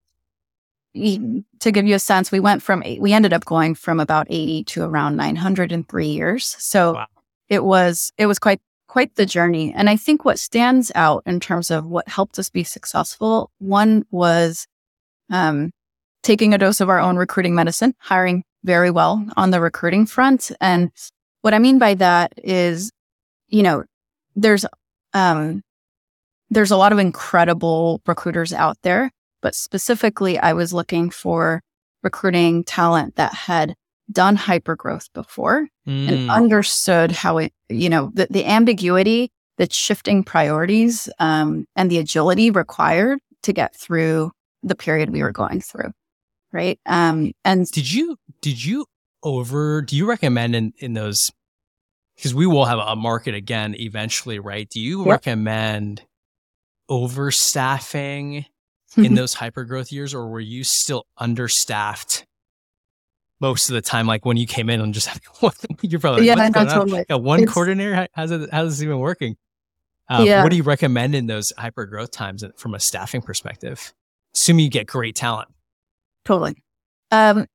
to 0.95 1.71
give 1.71 1.85
you 1.85 1.95
a 1.95 1.99
sense, 1.99 2.31
we 2.31 2.39
went 2.39 2.63
from, 2.63 2.83
we 2.99 3.13
ended 3.13 3.33
up 3.33 3.45
going 3.45 3.75
from 3.75 3.99
about 3.99 4.27
80 4.29 4.63
to 4.65 4.83
around 4.83 5.15
900 5.15 5.71
in 5.71 5.83
three 5.83 6.07
years. 6.07 6.55
So 6.59 6.93
wow. 6.93 7.07
it 7.49 7.63
was, 7.63 8.11
it 8.17 8.25
was 8.25 8.39
quite 8.39 8.61
quite 8.97 9.13
the 9.13 9.27
journey. 9.27 9.71
And 9.75 9.91
I 9.91 9.95
think 9.95 10.25
what 10.25 10.39
stands 10.39 10.91
out 10.95 11.21
in 11.27 11.39
terms 11.39 11.69
of 11.69 11.85
what 11.85 12.07
helped 12.07 12.39
us 12.39 12.49
be 12.49 12.63
successful, 12.63 13.51
one 13.59 14.07
was 14.09 14.65
um, 15.29 15.69
taking 16.23 16.51
a 16.51 16.57
dose 16.57 16.81
of 16.81 16.89
our 16.89 16.99
own 16.99 17.15
recruiting 17.15 17.53
medicine, 17.53 17.93
hiring 17.99 18.43
very 18.63 18.89
well 18.89 19.23
on 19.37 19.51
the 19.51 19.61
recruiting 19.61 20.07
front. 20.07 20.51
And 20.59 20.89
what 21.43 21.53
I 21.53 21.59
mean 21.59 21.77
by 21.77 21.93
that 21.93 22.33
is, 22.37 22.91
you 23.49 23.61
know, 23.61 23.83
there's 24.35 24.65
um, 25.13 25.61
there's 26.49 26.71
a 26.71 26.77
lot 26.77 26.91
of 26.91 26.97
incredible 26.97 28.01
recruiters 28.07 28.51
out 28.51 28.77
there, 28.81 29.11
but 29.43 29.53
specifically, 29.53 30.39
I 30.39 30.53
was 30.53 30.73
looking 30.73 31.11
for 31.11 31.61
recruiting 32.01 32.63
talent 32.63 33.15
that 33.17 33.35
had 33.35 33.75
done 34.11 34.37
hypergrowth 34.37 35.11
before 35.13 35.67
mm. 35.87 36.07
and 36.07 36.31
understood 36.31 37.11
how 37.11 37.37
it, 37.37 37.53
you 37.69 37.89
know, 37.89 38.11
the, 38.13 38.27
the 38.29 38.45
ambiguity, 38.45 39.31
the 39.57 39.67
shifting 39.69 40.23
priorities, 40.23 41.09
um, 41.19 41.65
and 41.75 41.91
the 41.91 41.97
agility 41.97 42.51
required 42.51 43.19
to 43.43 43.53
get 43.53 43.75
through 43.75 44.31
the 44.63 44.75
period 44.75 45.09
we 45.09 45.21
were 45.21 45.31
going 45.31 45.61
through. 45.61 45.91
Right. 46.51 46.79
Um, 46.85 47.33
and 47.43 47.69
did 47.69 47.91
you, 47.91 48.17
did 48.41 48.63
you 48.63 48.85
over, 49.23 49.81
do 49.81 49.95
you 49.95 50.07
recommend 50.07 50.55
in, 50.55 50.73
in 50.77 50.93
those, 50.93 51.31
because 52.15 52.33
we 52.33 52.47
will 52.47 52.65
have 52.65 52.79
a 52.79 52.95
market 52.95 53.35
again 53.35 53.75
eventually, 53.77 54.39
right? 54.39 54.69
Do 54.69 54.79
you 54.79 54.99
yep. 54.99 55.11
recommend 55.11 56.03
overstaffing 56.89 58.45
in 58.95 59.13
those 59.15 59.35
hypergrowth 59.35 59.91
years 59.91 60.13
or 60.13 60.27
were 60.29 60.39
you 60.39 60.63
still 60.63 61.05
understaffed 61.17 62.25
most 63.39 63.69
of 63.69 63.75
the 63.75 63.81
time, 63.81 64.07
like 64.07 64.25
when 64.25 64.37
you 64.37 64.47
came 64.47 64.69
in 64.69 64.81
and 64.81 64.93
just 64.93 65.09
you're 65.81 65.99
probably 65.99 66.25
yeah, 66.25 66.35
no, 66.35 66.65
totally. 66.65 67.05
Yeah, 67.09 67.15
one 67.15 67.43
it's, 67.43 67.53
coordinator. 67.53 68.07
How's 68.13 68.31
it? 68.31 68.49
How's 68.51 68.77
this 68.77 68.83
even 68.83 68.99
working? 68.99 69.37
Um, 70.09 70.25
yeah. 70.25 70.43
What 70.43 70.49
do 70.49 70.55
you 70.55 70.63
recommend 70.63 71.15
in 71.15 71.27
those 71.27 71.51
hyper 71.57 71.85
growth 71.85 72.11
times 72.11 72.43
from 72.55 72.73
a 72.73 72.79
staffing 72.79 73.21
perspective? 73.21 73.93
Assume 74.33 74.59
you 74.59 74.69
get 74.69 74.87
great 74.87 75.15
talent. 75.15 75.49
Totally. 76.25 76.63
Um, 77.11 77.45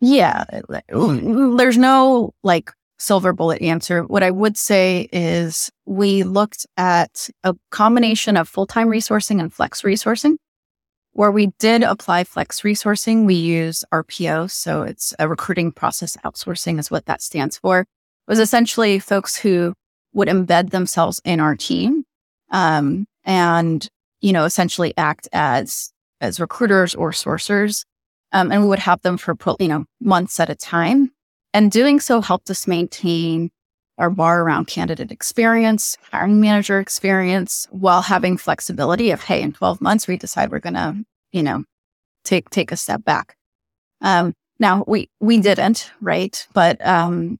yeah, 0.00 0.44
there's 0.88 1.78
no 1.78 2.34
like 2.42 2.70
silver 2.98 3.32
bullet 3.32 3.60
answer. 3.62 4.04
What 4.04 4.22
I 4.22 4.30
would 4.30 4.56
say 4.56 5.08
is 5.12 5.70
we 5.86 6.22
looked 6.22 6.66
at 6.76 7.28
a 7.42 7.54
combination 7.70 8.36
of 8.36 8.48
full 8.48 8.66
time 8.66 8.88
resourcing 8.88 9.40
and 9.40 9.52
flex 9.52 9.82
resourcing. 9.82 10.36
Where 11.14 11.30
we 11.30 11.52
did 11.60 11.84
apply 11.84 12.24
flex 12.24 12.62
resourcing, 12.62 13.24
we 13.24 13.34
use 13.34 13.84
RPO. 13.92 14.50
So 14.50 14.82
it's 14.82 15.14
a 15.20 15.28
recruiting 15.28 15.70
process 15.70 16.16
outsourcing 16.24 16.80
is 16.80 16.90
what 16.90 17.06
that 17.06 17.22
stands 17.22 17.56
for. 17.56 17.80
It 17.80 17.86
was 18.26 18.40
essentially 18.40 18.98
folks 18.98 19.36
who 19.36 19.74
would 20.12 20.26
embed 20.26 20.70
themselves 20.70 21.20
in 21.24 21.38
our 21.38 21.54
team 21.54 22.04
um, 22.50 23.06
and, 23.24 23.88
you 24.20 24.32
know, 24.32 24.44
essentially 24.44 24.92
act 24.96 25.28
as 25.32 25.92
as 26.20 26.40
recruiters 26.40 26.96
or 26.96 27.12
sourcers. 27.12 27.84
Um, 28.32 28.50
and 28.50 28.62
we 28.62 28.68
would 28.68 28.80
have 28.80 29.00
them 29.02 29.16
for, 29.16 29.36
you 29.60 29.68
know, 29.68 29.84
months 30.00 30.40
at 30.40 30.50
a 30.50 30.56
time. 30.56 31.12
And 31.52 31.70
doing 31.70 32.00
so 32.00 32.22
helped 32.22 32.50
us 32.50 32.66
maintain 32.66 33.50
our 33.98 34.10
bar 34.10 34.42
around 34.42 34.66
candidate 34.66 35.12
experience, 35.12 35.96
hiring 36.10 36.40
manager 36.40 36.80
experience, 36.80 37.66
while 37.70 38.02
having 38.02 38.36
flexibility 38.36 39.10
of, 39.10 39.22
hey, 39.22 39.40
in 39.42 39.52
12 39.52 39.80
months, 39.80 40.08
we 40.08 40.16
decide 40.16 40.50
we're 40.50 40.58
going 40.58 40.74
to, 40.74 41.04
you 41.32 41.42
know, 41.42 41.64
take, 42.24 42.50
take 42.50 42.72
a 42.72 42.76
step 42.76 43.04
back. 43.04 43.36
Um, 44.00 44.34
now 44.58 44.84
we, 44.86 45.10
we 45.20 45.38
didn't, 45.38 45.90
right? 46.00 46.46
But, 46.52 46.84
um, 46.86 47.38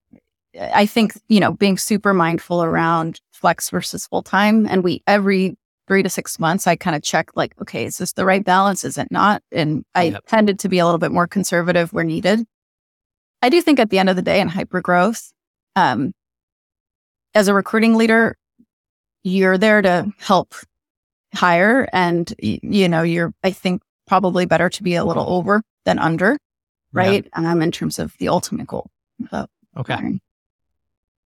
I 0.59 0.87
think, 0.87 1.15
you 1.29 1.41
know, 1.41 1.53
being 1.53 1.79
super 1.79 2.15
mindful 2.15 2.63
around 2.63 3.21
flex 3.33 3.71
versus 3.71 4.07
full 4.07 4.23
time. 4.23 4.67
And 4.67 4.85
we, 4.85 5.03
every 5.07 5.57
three 5.87 6.03
to 6.03 6.09
six 6.09 6.39
months, 6.39 6.67
I 6.67 6.77
kind 6.77 6.97
of 6.97 7.03
check 7.03 7.31
like, 7.35 7.55
okay, 7.61 7.85
is 7.85 7.99
this 7.99 8.13
the 8.13 8.25
right 8.25 8.45
balance? 8.45 8.85
Is 8.85 8.97
it 8.97 9.09
not? 9.11 9.43
And 9.53 9.85
I 9.95 10.05
yep. 10.05 10.25
tended 10.27 10.59
to 10.61 10.69
be 10.69 10.79
a 10.79 10.85
little 10.85 10.99
bit 10.99 11.13
more 11.13 11.27
conservative 11.27 11.93
where 11.93 12.05
needed. 12.05 12.45
I 13.43 13.49
do 13.49 13.61
think 13.61 13.79
at 13.79 13.91
the 13.91 13.99
end 13.99 14.09
of 14.09 14.17
the 14.17 14.23
day 14.23 14.41
in 14.41 14.49
hyper 14.49 14.81
growth, 14.81 15.33
um, 15.77 16.13
as 17.35 17.49
a 17.49 17.55
recruiting 17.55 17.95
leader, 17.95 18.37
you're 19.25 19.59
there 19.59 19.83
to 19.83 20.13
help 20.19 20.55
hire 21.35 21.89
and 21.93 22.33
you 22.39 22.89
know 22.89 23.03
you're 23.03 23.35
i 23.43 23.51
think 23.51 23.83
probably 24.07 24.47
better 24.47 24.69
to 24.69 24.83
be 24.83 24.95
a 24.95 25.05
little 25.05 25.29
over 25.29 25.63
than 25.85 25.99
under 25.99 26.39
right 26.93 27.27
yeah. 27.37 27.51
um 27.51 27.61
in 27.61 27.73
terms 27.73 27.99
of 27.99 28.17
the 28.19 28.29
ultimate 28.29 28.67
goal 28.67 28.89
okay 29.77 29.95
hiring. 29.95 30.21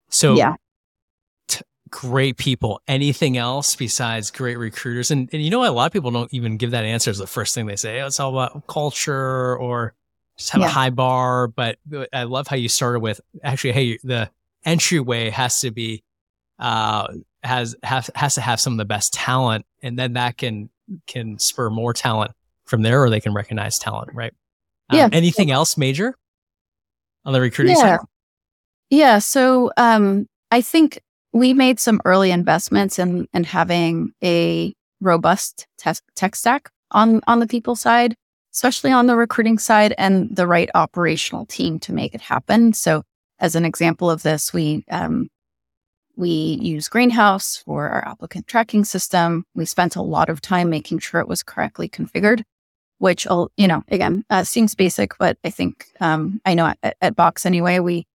so 0.10 0.34
yeah 0.34 0.56
t- 1.48 1.64
great 1.92 2.38
people 2.38 2.82
anything 2.88 3.38
else 3.38 3.76
besides 3.76 4.32
great 4.32 4.58
recruiters 4.58 5.12
and, 5.12 5.30
and 5.32 5.44
you 5.44 5.52
know 5.52 5.64
a 5.64 5.70
lot 5.70 5.86
of 5.86 5.94
people 5.94 6.10
don't 6.10 6.34
even 6.34 6.58
give 6.58 6.72
that 6.72 6.84
answer 6.84 7.12
as 7.12 7.20
the 7.20 7.28
first 7.28 7.54
thing 7.54 7.68
they 7.68 7.76
say 7.76 8.02
oh, 8.02 8.08
it's 8.08 8.20
all 8.20 8.32
about 8.32 8.66
culture 8.68 9.56
or 9.58 9.94
just 10.38 10.50
have 10.50 10.62
yeah. 10.62 10.68
a 10.68 10.72
high 10.72 10.90
bar 10.90 11.48
but 11.48 11.78
i 12.12 12.24
love 12.24 12.48
how 12.48 12.56
you 12.56 12.70
started 12.70 13.02
with 13.02 13.22
actually 13.44 13.72
hey 13.72 14.00
the 14.04 14.30
entryway 14.66 15.30
has 15.30 15.60
to 15.62 15.72
be 15.72 16.04
uh, 16.60 17.08
has 17.44 17.76
has 17.84 18.10
has 18.16 18.36
to 18.36 18.42
have 18.42 18.60
some 18.60 18.74
of 18.74 18.78
the 18.78 18.86
best 18.86 19.14
talent, 19.14 19.66
and 19.82 19.98
then 19.98 20.14
that 20.14 20.38
can 20.38 20.70
can 21.08 21.40
spur 21.40 21.70
more 21.70 21.94
talent 21.94 22.32
from 22.66 22.82
there, 22.82 23.04
or 23.04 23.10
they 23.10 23.20
can 23.20 23.34
recognize 23.34 23.80
talent, 23.80 24.12
right? 24.14 24.34
Um, 24.90 24.98
yeah. 24.98 25.10
Anything 25.12 25.52
else 25.52 25.78
major 25.78 26.16
on 27.26 27.34
the 27.34 27.42
recruiting 27.42 27.76
yeah. 27.76 27.98
side? 27.98 28.00
Yeah. 28.90 29.20
So 29.20 29.72
um, 29.78 30.28
I 30.52 30.62
think 30.62 31.02
we 31.34 31.54
made 31.54 31.80
some 31.80 32.02
early 32.06 32.32
investments 32.32 33.00
in 33.00 33.28
in 33.34 33.44
having 33.44 34.14
a 34.24 34.74
robust 35.00 35.68
tech, 35.78 35.98
tech 36.16 36.36
stack 36.36 36.70
on 36.92 37.22
on 37.26 37.40
the 37.40 37.48
people 37.48 37.76
side, 37.76 38.16
especially 38.54 38.92
on 38.92 39.08
the 39.08 39.16
recruiting 39.16 39.58
side, 39.58 39.96
and 39.98 40.36
the 40.36 40.46
right 40.46 40.70
operational 40.76 41.46
team 41.46 41.80
to 41.80 41.94
make 41.94 42.14
it 42.14 42.22
happen. 42.22 42.74
So 42.74 43.04
as 43.42 43.56
an 43.56 43.66
example 43.66 44.10
of 44.10 44.24
this, 44.24 44.54
we 44.54 44.86
um, 44.90 45.28
we 46.16 46.30
use 46.62 46.88
Greenhouse 46.88 47.58
for 47.58 47.90
our 47.90 48.08
applicant 48.08 48.48
tracking 48.48 48.86
system. 48.86 49.44
We 49.56 49.66
spent 49.66 49.96
a 49.96 50.02
lot 50.02 50.30
of 50.30 50.40
time 50.40 50.70
making 50.70 51.00
sure 51.00 51.20
it 51.20 51.28
was 51.28 51.42
correctly 51.42 51.90
configured, 51.90 52.44
which, 53.00 53.26
you 53.58 53.68
know, 53.68 53.84
again, 53.88 54.24
uh, 54.30 54.44
seems 54.44 54.76
basic, 54.76 55.18
but 55.18 55.38
I 55.44 55.50
think 55.50 55.88
um, 56.00 56.40
I 56.46 56.54
know 56.54 56.74
at, 56.84 56.96
at, 57.02 57.16
Box 57.16 57.46
anyway, 57.46 57.80
we 57.80 58.06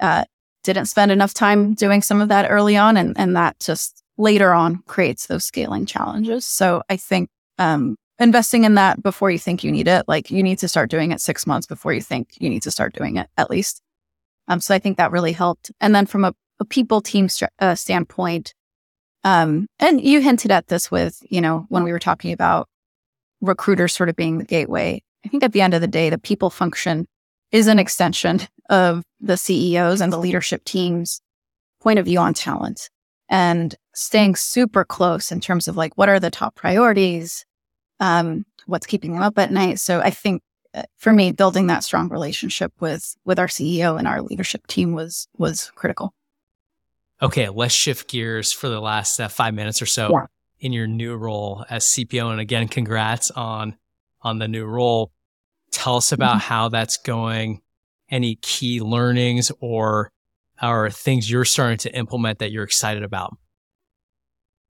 uh, 0.00 0.24
didn't 0.64 0.86
spend 0.86 1.10
enough 1.10 1.34
time 1.34 1.74
doing 1.74 2.02
some 2.02 2.20
of 2.20 2.28
that 2.28 2.50
early 2.50 2.76
on, 2.76 2.96
and, 2.96 3.18
and 3.18 3.36
that 3.36 3.58
just 3.60 4.02
later 4.16 4.52
on 4.52 4.82
creates 4.86 5.26
those 5.26 5.44
scaling 5.44 5.86
challenges. 5.86 6.46
So 6.46 6.82
I 6.88 6.96
think 6.96 7.28
um, 7.58 7.96
investing 8.18 8.64
in 8.64 8.74
that 8.76 9.02
before 9.02 9.30
you 9.30 9.38
think 9.38 9.64
you 9.64 9.72
need 9.72 9.88
it, 9.88 10.04
like 10.08 10.30
you 10.30 10.42
need 10.42 10.58
to 10.60 10.68
start 10.68 10.88
doing 10.88 11.10
it 11.10 11.20
six 11.20 11.46
months 11.46 11.66
before 11.66 11.92
you 11.92 12.00
think 12.00 12.28
you 12.38 12.48
need 12.48 12.62
to 12.62 12.70
start 12.70 12.94
doing 12.94 13.16
it, 13.16 13.28
at 13.36 13.50
least. 13.50 13.82
Um, 14.50 14.60
so 14.60 14.74
I 14.74 14.80
think 14.80 14.98
that 14.98 15.12
really 15.12 15.32
helped. 15.32 15.70
And 15.80 15.94
then 15.94 16.06
from 16.06 16.24
a, 16.24 16.34
a 16.58 16.64
people 16.64 17.00
team 17.00 17.28
st- 17.28 17.52
uh, 17.60 17.76
standpoint, 17.76 18.52
um, 19.22 19.68
and 19.78 20.00
you 20.00 20.20
hinted 20.20 20.50
at 20.50 20.66
this 20.66 20.90
with, 20.90 21.22
you 21.30 21.40
know, 21.40 21.66
when 21.68 21.84
we 21.84 21.92
were 21.92 22.00
talking 22.00 22.32
about 22.32 22.68
recruiters 23.40 23.94
sort 23.94 24.08
of 24.08 24.16
being 24.16 24.38
the 24.38 24.44
gateway. 24.44 25.00
I 25.24 25.28
think 25.28 25.44
at 25.44 25.52
the 25.52 25.60
end 25.60 25.72
of 25.72 25.80
the 25.80 25.86
day, 25.86 26.10
the 26.10 26.18
people 26.18 26.50
function 26.50 27.06
is 27.52 27.68
an 27.68 27.78
extension 27.78 28.40
of 28.68 29.04
the 29.20 29.36
CEOs 29.36 30.00
and 30.00 30.12
the 30.12 30.18
leadership 30.18 30.64
team's 30.64 31.20
point 31.80 32.00
of 32.00 32.06
view 32.06 32.18
on 32.18 32.34
talent 32.34 32.90
and 33.28 33.76
staying 33.94 34.34
super 34.34 34.84
close 34.84 35.30
in 35.30 35.40
terms 35.40 35.68
of 35.68 35.76
like, 35.76 35.96
what 35.96 36.08
are 36.08 36.18
the 36.18 36.30
top 36.30 36.56
priorities? 36.56 37.44
Um, 38.00 38.44
what's 38.66 38.86
keeping 38.86 39.12
them 39.12 39.22
up 39.22 39.38
at 39.38 39.52
night? 39.52 39.78
So 39.78 40.00
I 40.00 40.10
think 40.10 40.42
for 40.96 41.12
me, 41.12 41.32
building 41.32 41.66
that 41.66 41.84
strong 41.84 42.08
relationship 42.08 42.72
with 42.80 43.16
with 43.24 43.38
our 43.38 43.46
CEO 43.46 43.98
and 43.98 44.06
our 44.06 44.22
leadership 44.22 44.66
team 44.66 44.92
was 44.92 45.28
was 45.36 45.70
critical. 45.74 46.14
Okay, 47.22 47.48
let's 47.48 47.74
shift 47.74 48.08
gears 48.08 48.52
for 48.52 48.68
the 48.68 48.80
last 48.80 49.20
uh, 49.20 49.28
five 49.28 49.52
minutes 49.52 49.82
or 49.82 49.86
so 49.86 50.10
yeah. 50.10 50.26
in 50.60 50.72
your 50.72 50.86
new 50.86 51.16
role 51.16 51.64
as 51.68 51.84
CPO. 51.84 52.30
And 52.30 52.40
again, 52.40 52.68
congrats 52.68 53.30
on 53.30 53.76
on 54.22 54.38
the 54.38 54.48
new 54.48 54.64
role. 54.64 55.12
Tell 55.70 55.96
us 55.96 56.12
about 56.12 56.38
mm-hmm. 56.38 56.48
how 56.48 56.68
that's 56.68 56.96
going. 56.96 57.60
Any 58.10 58.36
key 58.36 58.80
learnings 58.80 59.52
or 59.60 60.10
or 60.62 60.90
things 60.90 61.30
you're 61.30 61.44
starting 61.44 61.78
to 61.78 61.96
implement 61.96 62.40
that 62.40 62.50
you're 62.50 62.64
excited 62.64 63.02
about? 63.02 63.36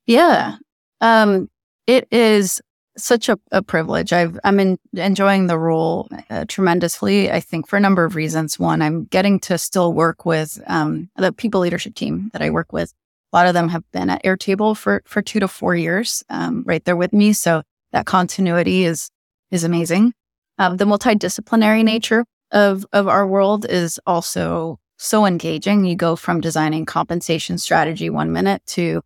Yeah, 0.07 0.57
um, 1.01 1.49
it 1.87 2.09
is 2.11 2.61
such 2.97 3.29
a, 3.29 3.39
a 3.53 3.63
privilege. 3.63 4.13
I've, 4.13 4.39
I'm 4.45 4.59
in, 4.61 4.79
enjoying 4.95 5.47
the 5.47 5.59
role 5.59 6.09
uh, 6.31 6.45
tremendously. 6.49 7.31
I 7.31 7.41
think 7.41 7.69
for 7.69 7.77
a 7.77 7.81
number 7.81 8.05
of 8.05 8.15
reasons. 8.15 8.59
One, 8.59 8.83
I'm 8.83 9.05
getting 9.05 9.39
to 9.41 9.59
still 9.59 9.93
work 9.93 10.25
with 10.25 10.61
um, 10.67 11.11
the 11.17 11.33
people 11.33 11.61
leadership 11.61 11.95
team 11.95 12.31
that 12.33 12.43
I 12.43 12.51
work 12.51 12.73
with. 12.73 12.93
A 13.33 13.37
lot 13.37 13.47
of 13.47 13.55
them 13.55 13.69
have 13.69 13.83
been 13.93 14.09
at 14.09 14.25
Airtable 14.25 14.77
for 14.77 15.03
for 15.05 15.21
two 15.21 15.41
to 15.41 15.49
four 15.49 15.75
years, 15.75 16.25
um, 16.31 16.63
right 16.67 16.85
there 16.85 16.97
with 16.97 17.13
me. 17.13 17.33
So 17.33 17.63
that 17.93 18.07
continuity 18.07 18.85
is 18.85 19.11
is 19.51 19.65
amazing. 19.65 20.15
Um, 20.59 20.77
the 20.77 20.85
multidisciplinary 20.85 21.85
nature 21.85 22.25
of 22.53 22.87
of 22.93 23.09
our 23.09 23.27
world 23.27 23.67
is 23.69 24.01
also 24.07 24.79
so 24.97 25.27
engaging. 25.27 25.85
You 25.85 25.97
go 25.97 26.17
from 26.17 26.41
designing 26.41 26.87
compensation 26.87 27.59
strategy 27.59 28.09
one 28.09 28.33
minute 28.33 28.63
to 28.69 29.03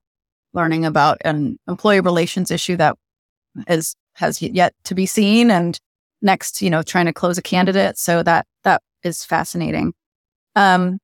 learning 0.52 0.84
about 0.84 1.18
an 1.24 1.58
employee 1.66 2.00
relations 2.00 2.50
issue 2.50 2.76
that 2.76 2.96
is 3.68 3.94
has 4.14 4.40
yet 4.42 4.74
to 4.84 4.94
be 4.94 5.06
seen 5.06 5.50
and 5.50 5.78
next 6.22 6.60
you 6.62 6.70
know 6.70 6.82
trying 6.82 7.06
to 7.06 7.12
close 7.12 7.38
a 7.38 7.42
candidate. 7.42 7.98
So 7.98 8.22
that 8.22 8.46
that 8.64 8.82
is 9.02 9.24
fascinating. 9.24 9.92
Um 10.56 10.98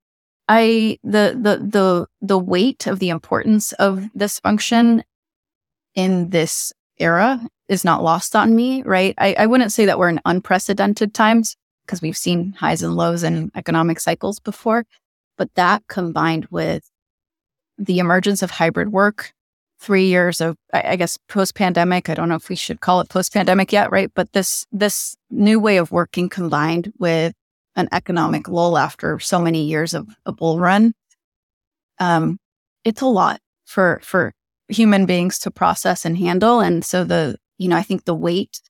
i 0.49 0.99
the 1.03 1.37
the 1.41 1.59
the 1.59 2.07
the 2.21 2.39
weight 2.39 2.87
of 2.87 2.99
the 3.01 3.09
importance 3.09 3.73
of 3.73 4.05
this 4.15 4.39
function 4.41 5.03
in 5.95 6.31
this 6.31 6.73
era 6.99 7.41
is 7.69 7.85
not 7.85 8.03
lost 8.03 8.37
on 8.37 8.55
me 8.55 8.83
right? 8.83 9.15
I, 9.19 9.35
I 9.39 9.47
wouldn't 9.47 9.73
say 9.73 9.87
that 9.87 9.99
we're 9.99 10.09
in 10.09 10.21
unprecedented 10.25 11.15
times 11.15 11.57
because 11.85 12.01
we've 12.03 12.17
seen 12.17 12.53
highs 12.53 12.83
and 12.83 12.95
lows 12.95 13.23
in 13.23 13.51
economic 13.57 13.99
cycles 14.01 14.39
before 14.41 14.85
but 15.37 15.53
that 15.55 15.83
combined 15.89 16.47
with 16.51 16.89
the 17.79 17.99
emergence 17.99 18.43
of 18.43 18.51
hybrid 18.51 18.93
work 18.93 19.33
three 19.79 20.07
years 20.07 20.41
of 20.41 20.57
I 20.73 20.97
guess 20.97 21.19
post 21.29 21.55
pandemic. 21.55 22.09
I 22.09 22.15
don't 22.15 22.29
know 22.29 22.37
if 22.37 22.49
we 22.49 22.57
should 22.57 22.81
call 22.81 23.01
it 23.01 23.09
post 23.09 23.33
pandemic 23.33 23.73
yet, 23.73 23.91
right? 23.91 24.11
But 24.15 24.33
this 24.33 24.67
this 24.73 25.17
new 25.31 25.61
way 25.61 25.77
of 25.77 25.93
working 25.93 26.29
combined 26.29 26.93
with 26.99 27.35
an 27.77 27.89
economic 27.93 28.49
lull 28.49 28.79
after 28.79 29.19
so 29.19 29.39
many 29.39 29.65
years 29.65 29.93
of 29.95 30.09
a 30.25 30.33
bull 30.33 30.59
run, 30.59 30.95
um, 31.99 32.39
it's 32.85 33.03
a 33.03 33.07
lot 33.07 33.41
for 33.67 34.01
for 34.03 34.33
human 34.69 35.07
beings 35.07 35.39
to 35.41 35.51
process 35.51 36.05
and 36.05 36.17
handle. 36.17 36.61
And 36.61 36.85
so 36.85 37.05
the 37.05 37.37
you 37.59 37.69
know 37.69 37.77
I 37.77 37.83
think 37.83 38.05
the 38.05 38.15
weight 38.15 38.61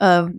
of 0.00 0.32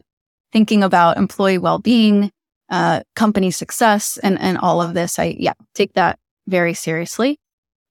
thinking 0.51 0.83
about 0.83 1.17
employee 1.17 1.57
well 1.57 1.79
being, 1.79 2.31
uh, 2.69 3.01
company 3.15 3.51
success, 3.51 4.17
and 4.17 4.39
and 4.39 4.57
all 4.57 4.81
of 4.81 4.93
this, 4.93 5.19
I 5.19 5.35
yeah 5.39 5.53
take 5.73 5.93
that 5.93 6.19
very 6.47 6.73
seriously. 6.73 7.39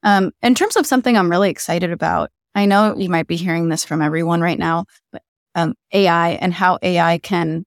Um, 0.03 0.33
in 0.43 0.55
terms 0.55 0.77
of 0.77 0.87
something 0.87 1.17
I'm 1.17 1.31
really 1.31 1.51
excited 1.51 1.93
about, 1.93 2.31
I 2.55 2.67
know 2.67 2.97
you 2.97 3.09
might 3.09 3.27
be 3.27 3.37
hearing 3.37 3.69
this 3.69 3.85
from 3.85 4.03
everyone 4.03 4.41
right 4.41 4.59
now, 4.59 4.87
but 5.13 5.23
um, 5.55 5.75
AI 5.93 6.31
and 6.31 6.53
how 6.53 6.79
AI 6.83 7.19
can 7.19 7.65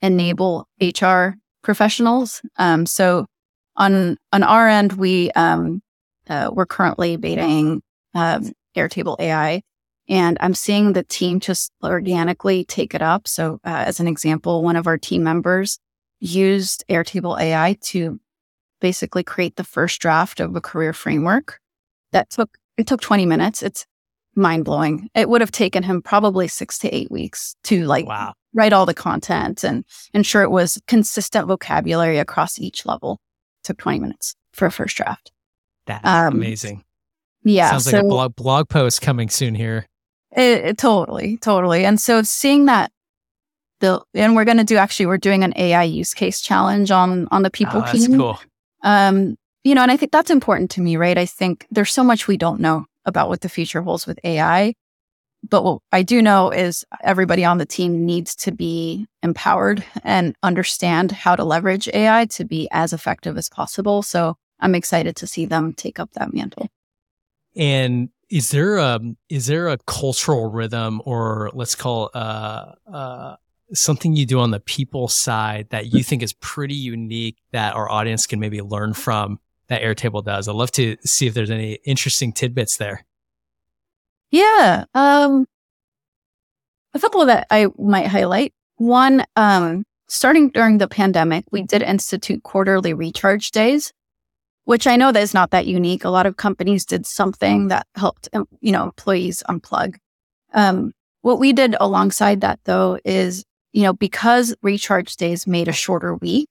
enable 0.00 0.68
HR 0.80 1.34
professionals. 1.62 2.42
Um, 2.58 2.86
so 2.86 3.26
on 3.76 4.16
on 4.32 4.42
our 4.42 4.68
end, 4.68 4.94
we 4.94 5.30
um, 5.32 5.82
uh, 6.28 6.50
we're 6.52 6.66
currently 6.66 7.16
betaing 7.16 7.80
um, 8.14 8.52
Airtable 8.76 9.18
AI, 9.18 9.62
and 10.08 10.36
I'm 10.40 10.54
seeing 10.54 10.92
the 10.92 11.04
team 11.04 11.40
just 11.40 11.72
organically 11.82 12.64
take 12.64 12.94
it 12.94 13.02
up. 13.02 13.26
So, 13.26 13.60
uh, 13.64 13.84
as 13.86 14.00
an 14.00 14.08
example, 14.08 14.62
one 14.62 14.76
of 14.76 14.86
our 14.86 14.98
team 14.98 15.22
members 15.22 15.78
used 16.20 16.84
Airtable 16.88 17.40
AI 17.40 17.76
to 17.82 18.20
basically 18.82 19.22
create 19.22 19.56
the 19.56 19.64
first 19.64 20.02
draft 20.02 20.40
of 20.40 20.54
a 20.54 20.60
career 20.60 20.92
framework 20.92 21.60
that 22.10 22.28
took 22.28 22.58
it 22.76 22.86
took 22.86 23.00
20 23.00 23.24
minutes. 23.24 23.62
It's 23.62 23.86
mind 24.34 24.64
blowing 24.64 25.08
it 25.14 25.28
would 25.28 25.40
have 25.40 25.52
taken 25.52 25.82
him 25.82 26.02
probably 26.02 26.48
6 26.48 26.78
to 26.78 26.94
8 26.94 27.10
weeks 27.10 27.54
to 27.64 27.84
like 27.84 28.06
wow. 28.06 28.32
write 28.54 28.72
all 28.72 28.86
the 28.86 28.94
content 28.94 29.62
and 29.62 29.84
ensure 30.14 30.42
it 30.42 30.50
was 30.50 30.80
consistent 30.86 31.46
vocabulary 31.46 32.18
across 32.18 32.58
each 32.58 32.84
level. 32.84 33.20
It 33.62 33.68
took 33.68 33.78
20 33.78 34.00
minutes 34.00 34.34
for 34.52 34.66
a 34.66 34.72
first 34.72 34.96
draft. 34.96 35.32
That's 35.86 36.06
um, 36.06 36.34
amazing. 36.34 36.84
yeah 37.44 37.70
sounds 37.70 37.84
so, 37.84 37.96
like 37.96 38.04
a 38.04 38.08
blog 38.08 38.36
blog 38.36 38.68
post 38.68 39.00
coming 39.00 39.28
soon 39.28 39.54
here. 39.54 39.86
It, 40.34 40.64
it, 40.64 40.78
totally 40.78 41.36
totally. 41.36 41.84
And 41.84 42.00
so 42.00 42.22
seeing 42.22 42.66
that 42.66 42.90
the 43.80 44.00
and 44.14 44.34
we're 44.34 44.46
going 44.46 44.58
to 44.58 44.64
do 44.64 44.76
actually 44.76 45.06
we're 45.06 45.18
doing 45.18 45.44
an 45.44 45.52
AI 45.56 45.82
use 45.82 46.14
case 46.14 46.40
challenge 46.40 46.90
on 46.90 47.28
on 47.30 47.42
the 47.42 47.50
people 47.50 47.82
oh, 47.86 47.92
team. 47.92 48.16
Cool. 48.16 48.40
Um, 48.82 49.36
you 49.64 49.74
know, 49.74 49.82
and 49.82 49.90
I 49.90 49.96
think 49.96 50.12
that's 50.12 50.30
important 50.30 50.70
to 50.72 50.80
me, 50.80 50.96
right? 50.96 51.16
I 51.16 51.26
think 51.26 51.66
there's 51.70 51.92
so 51.92 52.02
much 52.02 52.26
we 52.26 52.36
don't 52.36 52.60
know 52.60 52.86
about 53.04 53.28
what 53.28 53.40
the 53.40 53.48
future 53.48 53.82
holds 53.82 54.06
with 54.06 54.18
AI. 54.24 54.74
But 55.48 55.64
what 55.64 55.80
I 55.90 56.02
do 56.02 56.22
know 56.22 56.50
is 56.50 56.84
everybody 57.02 57.44
on 57.44 57.58
the 57.58 57.66
team 57.66 58.06
needs 58.06 58.36
to 58.36 58.52
be 58.52 59.06
empowered 59.22 59.84
and 60.04 60.36
understand 60.42 61.10
how 61.10 61.34
to 61.34 61.44
leverage 61.44 61.88
AI 61.92 62.26
to 62.26 62.44
be 62.44 62.68
as 62.70 62.92
effective 62.92 63.36
as 63.36 63.48
possible. 63.48 64.02
So 64.02 64.36
I'm 64.60 64.74
excited 64.74 65.16
to 65.16 65.26
see 65.26 65.46
them 65.46 65.72
take 65.72 65.98
up 65.98 66.12
that 66.12 66.32
mantle. 66.32 66.68
And 67.56 68.10
is 68.30 68.50
there 68.50 68.78
a 68.78 69.00
is 69.28 69.46
there 69.46 69.68
a 69.68 69.76
cultural 69.78 70.50
rhythm, 70.50 71.02
or 71.04 71.50
let's 71.52 71.74
call 71.74 72.10
uh, 72.14 72.72
uh, 72.90 73.36
something 73.74 74.16
you 74.16 74.26
do 74.26 74.40
on 74.40 74.50
the 74.50 74.60
people 74.60 75.08
side 75.08 75.68
that 75.70 75.92
you 75.92 76.02
think 76.02 76.22
is 76.22 76.32
pretty 76.34 76.74
unique 76.74 77.36
that 77.52 77.74
our 77.74 77.90
audience 77.90 78.26
can 78.26 78.40
maybe 78.40 78.60
learn 78.60 78.94
from 78.94 79.38
that 79.68 79.82
Airtable 79.82 80.24
does? 80.24 80.48
I'd 80.48 80.54
love 80.54 80.72
to 80.72 80.96
see 81.04 81.26
if 81.26 81.34
there's 81.34 81.50
any 81.50 81.78
interesting 81.84 82.32
tidbits 82.32 82.76
there. 82.76 83.04
Yeah. 84.30 84.84
Um, 84.94 85.46
a 86.94 87.00
couple 87.00 87.20
of 87.20 87.26
that 87.28 87.46
I 87.50 87.68
might 87.78 88.06
highlight. 88.06 88.52
One, 88.76 89.24
um, 89.36 89.84
starting 90.08 90.50
during 90.50 90.78
the 90.78 90.88
pandemic, 90.88 91.44
we 91.52 91.62
did 91.62 91.82
institute 91.82 92.42
quarterly 92.42 92.92
recharge 92.92 93.50
days, 93.50 93.92
which 94.64 94.86
I 94.86 94.96
know 94.96 95.12
that 95.12 95.22
is 95.22 95.34
not 95.34 95.50
that 95.50 95.66
unique. 95.66 96.04
A 96.04 96.10
lot 96.10 96.26
of 96.26 96.36
companies 96.36 96.84
did 96.84 97.06
something 97.06 97.68
that 97.68 97.86
helped, 97.94 98.28
you 98.60 98.72
know, 98.72 98.84
employees 98.84 99.42
unplug. 99.48 99.96
Um, 100.54 100.92
what 101.22 101.38
we 101.38 101.52
did 101.52 101.76
alongside 101.80 102.40
that 102.40 102.60
though 102.64 102.98
is 103.04 103.44
you 103.72 103.82
know, 103.82 103.92
because 103.92 104.54
recharge 104.62 105.16
days 105.16 105.46
made 105.46 105.68
a 105.68 105.72
shorter 105.72 106.14
week, 106.14 106.48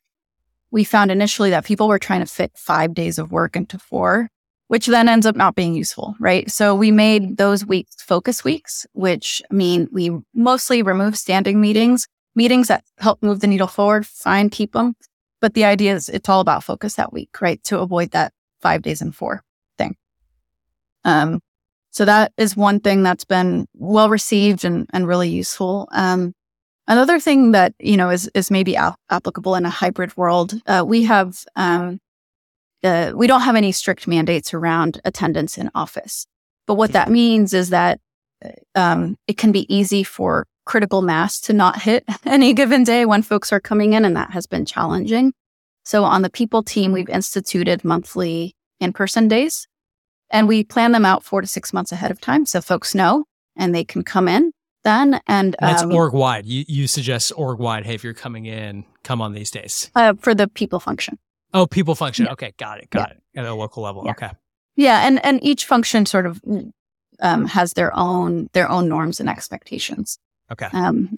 we 0.71 0.83
found 0.83 1.11
initially 1.11 1.49
that 1.51 1.65
people 1.65 1.87
were 1.87 1.99
trying 1.99 2.21
to 2.21 2.25
fit 2.25 2.51
five 2.55 2.93
days 2.93 3.19
of 3.19 3.31
work 3.31 3.55
into 3.55 3.77
four, 3.77 4.29
which 4.67 4.87
then 4.87 5.09
ends 5.09 5.25
up 5.25 5.35
not 5.35 5.55
being 5.55 5.75
useful, 5.75 6.15
right? 6.19 6.49
So 6.49 6.73
we 6.73 6.91
made 6.91 7.37
those 7.37 7.65
weeks 7.65 8.01
focus 8.01 8.43
weeks, 8.43 8.87
which 8.93 9.41
mean 9.51 9.87
we 9.91 10.11
mostly 10.33 10.81
remove 10.81 11.17
standing 11.17 11.59
meetings, 11.59 12.07
meetings 12.35 12.69
that 12.69 12.83
help 12.97 13.21
move 13.21 13.41
the 13.41 13.47
needle 13.47 13.67
forward, 13.67 14.07
fine, 14.07 14.49
keep 14.49 14.71
them. 14.71 14.95
But 15.41 15.55
the 15.55 15.65
idea 15.65 15.95
is 15.95 16.07
it's 16.07 16.29
all 16.29 16.39
about 16.39 16.63
focus 16.63 16.95
that 16.95 17.11
week, 17.11 17.41
right? 17.41 17.61
To 17.65 17.79
avoid 17.79 18.11
that 18.11 18.31
five 18.61 18.81
days 18.81 19.01
and 19.01 19.13
four 19.13 19.43
thing. 19.77 19.95
Um, 21.03 21.41
so 21.89 22.05
that 22.05 22.31
is 22.37 22.55
one 22.55 22.79
thing 22.79 23.03
that's 23.03 23.25
been 23.25 23.67
well 23.73 24.09
received 24.09 24.63
and, 24.63 24.87
and 24.93 25.07
really 25.07 25.29
useful. 25.29 25.89
Um, 25.91 26.33
Another 26.87 27.19
thing 27.19 27.51
that 27.51 27.73
you 27.79 27.95
know 27.95 28.09
is 28.09 28.29
is 28.33 28.51
maybe 28.51 28.75
ap- 28.75 28.99
applicable 29.09 29.55
in 29.55 29.65
a 29.65 29.69
hybrid 29.69 30.15
world. 30.17 30.53
Uh, 30.65 30.83
we 30.85 31.03
have 31.03 31.45
um, 31.55 31.99
uh, 32.83 33.11
we 33.15 33.27
don't 33.27 33.41
have 33.41 33.55
any 33.55 33.71
strict 33.71 34.07
mandates 34.07 34.53
around 34.53 34.99
attendance 35.05 35.57
in 35.57 35.69
office, 35.75 36.25
but 36.67 36.75
what 36.75 36.93
that 36.93 37.09
means 37.09 37.53
is 37.53 37.69
that 37.69 37.99
uh, 38.43 38.49
um, 38.75 39.15
it 39.27 39.37
can 39.37 39.51
be 39.51 39.71
easy 39.73 40.03
for 40.03 40.47
critical 40.65 41.01
mass 41.01 41.39
to 41.41 41.53
not 41.53 41.81
hit 41.81 42.03
any 42.25 42.53
given 42.53 42.83
day 42.83 43.05
when 43.05 43.21
folks 43.21 43.53
are 43.53 43.59
coming 43.59 43.93
in, 43.93 44.03
and 44.03 44.15
that 44.15 44.31
has 44.31 44.47
been 44.47 44.65
challenging. 44.65 45.33
So 45.83 46.03
on 46.03 46.23
the 46.23 46.29
people 46.29 46.63
team, 46.63 46.91
we've 46.91 47.09
instituted 47.09 47.83
monthly 47.83 48.55
in 48.79 48.91
person 48.91 49.27
days, 49.27 49.67
and 50.31 50.47
we 50.47 50.63
plan 50.63 50.93
them 50.93 51.05
out 51.05 51.23
four 51.23 51.41
to 51.41 51.47
six 51.47 51.73
months 51.73 51.91
ahead 51.91 52.11
of 52.11 52.19
time, 52.19 52.45
so 52.47 52.59
folks 52.59 52.95
know 52.95 53.25
and 53.55 53.75
they 53.75 53.83
can 53.83 54.03
come 54.03 54.27
in 54.27 54.51
then. 54.83 55.15
And, 55.15 55.21
and 55.27 55.55
that's 55.59 55.83
um, 55.83 55.93
org 55.93 56.13
wide. 56.13 56.45
You, 56.45 56.65
you 56.67 56.87
suggest 56.87 57.31
org 57.35 57.59
wide. 57.59 57.85
Hey, 57.85 57.95
if 57.95 58.03
you're 58.03 58.13
coming 58.13 58.45
in, 58.45 58.85
come 59.03 59.21
on 59.21 59.33
these 59.33 59.51
days. 59.51 59.91
Uh, 59.95 60.13
for 60.19 60.33
the 60.33 60.47
people 60.47 60.79
function. 60.79 61.17
Oh, 61.53 61.67
people 61.67 61.95
function. 61.95 62.25
Yeah. 62.25 62.33
Okay, 62.33 62.53
got 62.57 62.79
it, 62.79 62.89
got 62.89 63.09
yeah. 63.09 63.41
it. 63.41 63.45
At 63.45 63.45
a 63.45 63.53
local 63.53 63.83
level. 63.83 64.03
Yeah. 64.05 64.11
Okay. 64.11 64.29
Yeah, 64.75 65.05
and 65.05 65.23
and 65.25 65.43
each 65.43 65.65
function 65.65 66.05
sort 66.05 66.25
of 66.25 66.41
um, 67.19 67.45
has 67.45 67.73
their 67.73 67.95
own 67.95 68.49
their 68.53 68.69
own 68.69 68.87
norms 68.87 69.19
and 69.19 69.29
expectations. 69.29 70.17
Okay. 70.51 70.67
Um, 70.71 71.17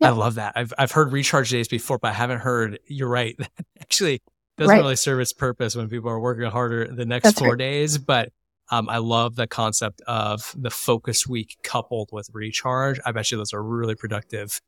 I 0.00 0.10
love 0.10 0.34
that. 0.34 0.54
I've 0.56 0.72
I've 0.78 0.90
heard 0.90 1.12
recharge 1.12 1.50
days 1.50 1.68
before, 1.68 1.98
but 1.98 2.08
I 2.08 2.14
haven't 2.14 2.40
heard. 2.40 2.80
You're 2.86 3.08
right. 3.08 3.38
Actually, 3.80 4.20
doesn't 4.58 4.70
right. 4.70 4.80
really 4.80 4.96
serve 4.96 5.20
its 5.20 5.32
purpose 5.32 5.76
when 5.76 5.88
people 5.88 6.10
are 6.10 6.18
working 6.18 6.44
harder 6.44 6.88
the 6.88 7.06
next 7.06 7.24
That's 7.24 7.38
four 7.38 7.50
right. 7.50 7.58
days. 7.58 7.98
But 7.98 8.32
um, 8.72 8.88
I 8.88 8.96
love 8.96 9.36
the 9.36 9.46
concept 9.46 10.00
of 10.06 10.54
the 10.58 10.70
focus 10.70 11.26
week 11.26 11.58
coupled 11.62 12.08
with 12.10 12.30
recharge. 12.32 12.98
I 13.04 13.12
bet 13.12 13.30
you 13.30 13.36
those 13.36 13.52
are 13.52 13.62
really 13.62 13.94
productive 13.94 14.62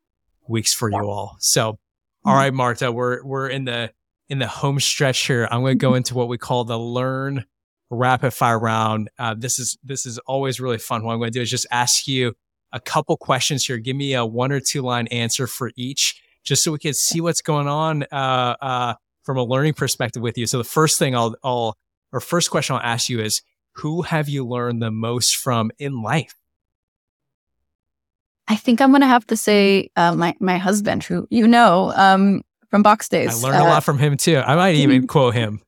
weeks 0.46 0.74
for 0.74 0.90
you 0.90 0.98
all. 0.98 1.36
So, 1.40 1.72
mm-hmm. 1.72 2.28
all 2.28 2.36
right, 2.36 2.52
Marta, 2.52 2.92
we're 2.92 3.24
we're 3.24 3.48
in 3.48 3.64
the 3.64 3.92
in 4.28 4.40
the 4.40 4.46
home 4.46 4.78
stretch 4.78 5.26
here. 5.26 5.48
I'm 5.50 5.62
going 5.62 5.78
to 5.78 5.82
go 5.82 5.94
into 5.94 6.14
what 6.14 6.28
we 6.28 6.36
call 6.36 6.64
the 6.64 6.78
learn 6.78 7.46
rapid 7.88 8.32
fire 8.32 8.58
round. 8.58 9.08
Uh, 9.18 9.34
this 9.38 9.58
is 9.58 9.78
this 9.82 10.04
is 10.04 10.18
always 10.20 10.60
really 10.60 10.78
fun. 10.78 11.02
What 11.02 11.14
I'm 11.14 11.18
going 11.18 11.32
to 11.32 11.38
do 11.38 11.42
is 11.42 11.50
just 11.50 11.66
ask 11.70 12.06
you 12.06 12.34
a 12.72 12.80
couple 12.80 13.16
questions 13.16 13.64
here. 13.64 13.78
Give 13.78 13.96
me 13.96 14.12
a 14.12 14.26
one 14.26 14.52
or 14.52 14.60
two 14.60 14.82
line 14.82 15.06
answer 15.06 15.46
for 15.46 15.72
each, 15.76 16.20
just 16.42 16.62
so 16.62 16.72
we 16.72 16.78
can 16.78 16.92
see 16.92 17.22
what's 17.22 17.40
going 17.40 17.68
on 17.68 18.04
uh, 18.12 18.56
uh, 18.60 18.94
from 19.22 19.38
a 19.38 19.44
learning 19.44 19.72
perspective 19.72 20.22
with 20.22 20.36
you. 20.36 20.46
So 20.46 20.58
the 20.58 20.64
first 20.64 20.98
thing 20.98 21.16
I'll, 21.16 21.34
I'll, 21.42 21.78
or 22.12 22.20
first 22.20 22.50
question 22.50 22.76
I'll 22.76 22.82
ask 22.82 23.08
you 23.08 23.20
is, 23.20 23.40
who 23.76 24.02
have 24.02 24.28
you 24.28 24.46
learned 24.46 24.82
the 24.82 24.90
most 24.90 25.36
from 25.36 25.70
in 25.78 26.02
life? 26.02 26.34
I 28.46 28.56
think 28.56 28.80
I'm 28.80 28.90
going 28.90 29.00
to 29.00 29.06
have 29.06 29.26
to 29.28 29.36
say 29.36 29.88
uh, 29.96 30.14
my 30.14 30.34
my 30.38 30.58
husband, 30.58 31.02
who 31.02 31.26
you 31.30 31.48
know 31.48 31.92
um, 31.96 32.42
from 32.70 32.82
Box 32.82 33.08
Days. 33.08 33.42
I 33.42 33.48
learned 33.48 33.62
uh, 33.62 33.66
a 33.66 33.70
lot 33.70 33.84
from 33.84 33.98
him 33.98 34.16
too. 34.16 34.36
I 34.36 34.54
might 34.54 34.74
even 34.74 35.06
quote 35.06 35.34
him. 35.34 35.60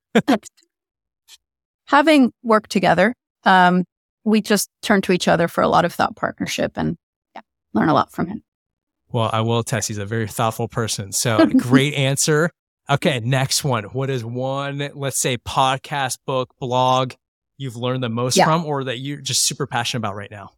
having 1.87 2.33
worked 2.43 2.71
together, 2.71 3.15
um, 3.45 3.85
we 4.25 4.43
just 4.43 4.69
turn 4.83 5.01
to 5.03 5.13
each 5.13 5.27
other 5.29 5.49
for 5.49 5.63
a 5.63 5.69
lot 5.69 5.85
of 5.85 5.95
thought 5.95 6.17
partnership 6.17 6.73
and 6.77 6.97
yeah, 7.35 7.43
learn 7.73 7.89
a 7.89 7.95
lot 7.95 8.13
from 8.13 8.27
him. 8.27 8.43
Well, 9.11 9.31
I 9.33 9.41
will 9.41 9.63
test. 9.63 9.89
He's 9.89 9.99
a 9.99 10.07
very 10.07 10.27
thoughtful 10.29 10.69
person. 10.69 11.13
So 11.13 11.47
great 11.59 11.95
answer. 11.95 12.51
Okay, 12.91 13.21
next 13.21 13.65
one. 13.65 13.85
What 13.85 14.11
is 14.11 14.25
one, 14.25 14.91
let's 14.95 15.19
say, 15.19 15.39
podcast, 15.39 16.19
book, 16.27 16.55
blog 16.61 17.15
you've 17.59 17.77
learned 17.77 18.03
the 18.03 18.09
most 18.09 18.37
yeah. 18.37 18.45
from 18.45 18.65
or 18.65 18.85
that 18.85 18.99
you're 18.99 19.21
just 19.21 19.45
super 19.45 19.67
passionate 19.67 20.01
about 20.01 20.17
right 20.17 20.31
now? 20.31 20.53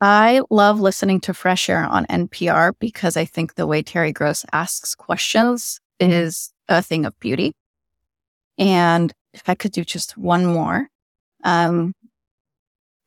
I 0.00 0.42
love 0.48 0.80
listening 0.80 1.20
to 1.22 1.34
Fresh 1.34 1.68
Air 1.68 1.84
on 1.84 2.06
NPR 2.06 2.72
because 2.78 3.16
I 3.16 3.24
think 3.24 3.54
the 3.54 3.66
way 3.66 3.82
Terry 3.82 4.12
Gross 4.12 4.44
asks 4.52 4.94
questions 4.94 5.80
is 5.98 6.52
a 6.68 6.82
thing 6.82 7.04
of 7.04 7.18
beauty. 7.18 7.52
And 8.58 9.12
if 9.32 9.48
I 9.48 9.54
could 9.54 9.72
do 9.72 9.84
just 9.84 10.16
one 10.16 10.46
more, 10.46 10.88
um, 11.42 11.94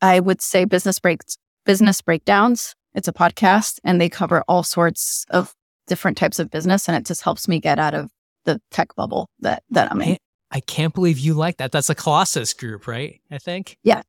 I 0.01 0.19
would 0.19 0.41
say 0.41 0.65
business 0.65 0.99
breaks, 0.99 1.37
business 1.65 2.01
breakdowns. 2.01 2.75
It's 2.93 3.07
a 3.07 3.13
podcast 3.13 3.79
and 3.85 4.01
they 4.01 4.09
cover 4.09 4.43
all 4.47 4.63
sorts 4.63 5.25
of 5.29 5.53
different 5.87 6.17
types 6.17 6.39
of 6.39 6.51
business. 6.51 6.89
And 6.89 6.97
it 6.97 7.05
just 7.05 7.21
helps 7.21 7.47
me 7.47 7.59
get 7.61 7.79
out 7.79 7.93
of 7.93 8.09
the 8.43 8.59
tech 8.69 8.95
bubble 8.95 9.29
that, 9.39 9.63
that 9.69 9.91
I'm 9.91 10.01
in. 10.01 10.17
I 10.51 10.59
can't 10.59 10.93
believe 10.93 11.17
you 11.17 11.33
like 11.33 11.57
that. 11.57 11.71
That's 11.71 11.89
a 11.89 11.95
Colossus 11.95 12.53
group, 12.53 12.85
right? 12.87 13.21
I 13.31 13.37
think. 13.37 13.77
Yeah. 13.83 14.01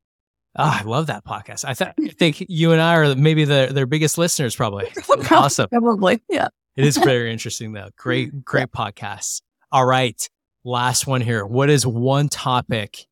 Oh, 0.57 0.78
I 0.81 0.83
love 0.83 1.07
that 1.07 1.24
podcast. 1.24 1.64
I, 1.64 1.72
th- 1.72 1.92
I 1.98 2.14
think 2.14 2.44
you 2.48 2.72
and 2.72 2.81
I 2.81 2.96
are 2.96 3.14
maybe 3.14 3.44
the, 3.46 3.70
their 3.72 3.87
biggest 3.87 4.18
listeners, 4.18 4.55
probably. 4.55 4.87
awesome. 5.31 5.68
Probably. 5.70 6.22
Yeah. 6.28 6.48
it 6.76 6.85
is 6.85 6.98
very 6.98 7.33
interesting, 7.33 7.72
though. 7.72 7.88
Great, 7.96 8.44
great 8.44 8.68
yeah. 8.74 8.90
podcast. 8.90 9.40
All 9.70 9.87
right. 9.87 10.28
Last 10.64 11.07
one 11.07 11.22
here. 11.22 11.46
What 11.46 11.70
is 11.70 11.87
one 11.87 12.28
topic 12.28 13.07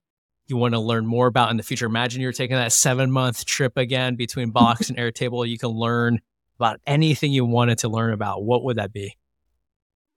you 0.48 0.56
want 0.58 0.74
to 0.74 0.80
learn 0.80 1.06
more 1.06 1.28
about 1.28 1.50
in 1.50 1.56
the 1.56 1.62
future? 1.62 1.86
Imagine 1.86 2.20
you're 2.20 2.32
taking 2.32 2.56
that 2.56 2.72
seven 2.72 3.10
month 3.10 3.46
trip 3.46 3.78
again 3.78 4.16
between 4.16 4.50
Box 4.52 4.90
and 4.90 4.98
Airtable. 4.98 5.48
You 5.48 5.56
can 5.56 5.70
learn 5.70 6.20
about 6.58 6.78
anything 6.86 7.32
you 7.32 7.46
wanted 7.46 7.78
to 7.78 7.88
learn 7.88 8.12
about. 8.12 8.44
What 8.44 8.64
would 8.64 8.76
that 8.76 8.92
be? 8.92 9.16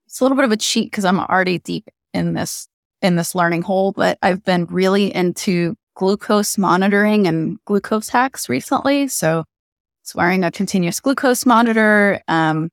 It's 0.07 0.19
a 0.19 0.25
little 0.25 0.35
bit 0.35 0.45
of 0.45 0.51
a 0.51 0.57
cheat 0.57 0.91
because 0.91 1.05
I'm 1.05 1.19
already 1.21 1.59
deep 1.59 1.87
in 2.13 2.33
this 2.33 2.67
in 3.03 3.15
this 3.15 3.35
learning 3.35 3.61
hole, 3.61 3.91
but 3.91 4.17
I've 4.23 4.43
been 4.43 4.65
really 4.65 5.13
into 5.13 5.75
glucose 5.95 6.57
monitoring 6.57 7.27
and 7.27 7.59
glucose 7.65 8.09
hacks 8.09 8.49
recently. 8.49 9.07
So 9.07 9.43
it's 10.01 10.15
wearing 10.15 10.43
a 10.43 10.51
continuous 10.51 10.99
glucose 10.99 11.45
monitor. 11.45 12.21
Um, 12.27 12.71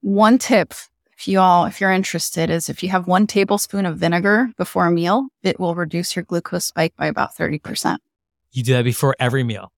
one 0.00 0.38
tip 0.38 0.72
if 1.18 1.26
you 1.26 1.40
all, 1.40 1.64
if 1.64 1.80
you're 1.80 1.92
interested, 1.92 2.50
is 2.50 2.68
if 2.68 2.82
you 2.82 2.90
have 2.90 3.06
one 3.06 3.26
tablespoon 3.26 3.86
of 3.86 3.96
vinegar 3.96 4.50
before 4.58 4.86
a 4.86 4.90
meal, 4.90 5.28
it 5.42 5.58
will 5.58 5.74
reduce 5.74 6.14
your 6.14 6.24
glucose 6.24 6.66
spike 6.66 6.94
by 6.96 7.06
about 7.06 7.34
30%. 7.34 7.96
You 8.52 8.62
do 8.62 8.74
that 8.74 8.84
before 8.84 9.16
every 9.18 9.42
meal? 9.42 9.72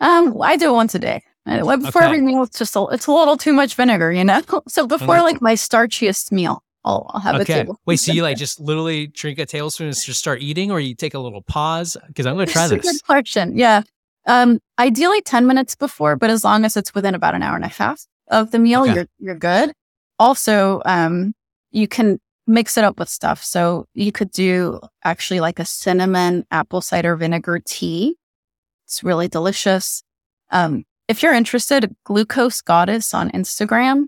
Um, 0.00 0.36
I 0.42 0.56
do 0.56 0.70
it 0.70 0.74
once 0.74 0.94
a 0.96 0.98
day. 0.98 1.22
Uh, 1.46 1.76
before 1.76 2.02
okay. 2.02 2.06
every 2.06 2.20
meal, 2.20 2.42
it's 2.42 2.58
just 2.58 2.74
a, 2.74 2.84
it's 2.90 3.06
a 3.06 3.12
little 3.12 3.36
too 3.36 3.52
much 3.52 3.76
vinegar, 3.76 4.12
you 4.12 4.24
know? 4.24 4.42
So 4.68 4.86
before 4.86 5.20
like 5.22 5.40
my 5.40 5.54
starchiest 5.54 6.32
meal, 6.32 6.64
I'll, 6.84 7.06
I'll 7.10 7.20
have 7.20 7.36
okay. 7.36 7.52
a 7.52 7.56
table. 7.56 7.80
Wait, 7.86 7.96
so 7.96 8.12
you 8.12 8.22
like 8.22 8.36
just 8.36 8.60
literally 8.60 9.06
drink 9.06 9.38
a 9.38 9.46
tablespoon 9.46 9.88
and 9.88 9.96
just 9.96 10.18
start 10.18 10.42
eating, 10.42 10.70
or 10.70 10.80
you 10.80 10.94
take 10.94 11.14
a 11.14 11.18
little 11.18 11.42
pause? 11.42 11.96
Because 12.08 12.26
I'm 12.26 12.34
going 12.34 12.46
to 12.46 12.52
try 12.52 12.66
this. 12.66 12.82
Good 12.82 13.04
question. 13.04 13.56
Yeah. 13.56 13.82
Um, 14.26 14.60
ideally 14.78 15.20
10 15.22 15.46
minutes 15.46 15.74
before, 15.74 16.16
but 16.16 16.30
as 16.30 16.44
long 16.44 16.64
as 16.64 16.76
it's 16.76 16.94
within 16.94 17.14
about 17.14 17.34
an 17.34 17.42
hour 17.42 17.56
and 17.56 17.64
a 17.64 17.68
half 17.68 18.04
of 18.28 18.52
the 18.52 18.58
meal, 18.58 18.82
okay. 18.82 18.94
you're, 18.94 19.06
you're 19.18 19.34
good 19.34 19.72
also, 20.22 20.80
um, 20.84 21.34
you 21.72 21.88
can 21.88 22.20
mix 22.46 22.78
it 22.78 22.84
up 22.84 22.98
with 22.98 23.08
stuff. 23.08 23.42
So 23.42 23.86
you 23.92 24.12
could 24.12 24.30
do 24.30 24.80
actually 25.04 25.40
like 25.40 25.58
a 25.58 25.64
cinnamon 25.64 26.46
apple 26.52 26.80
cider 26.80 27.16
vinegar 27.16 27.60
tea. 27.64 28.16
It's 28.86 29.02
really 29.02 29.26
delicious. 29.26 30.04
Um, 30.50 30.84
if 31.08 31.22
you're 31.22 31.34
interested, 31.34 31.94
Glucose 32.04 32.60
Goddess 32.60 33.14
on 33.14 33.30
Instagram, 33.30 34.04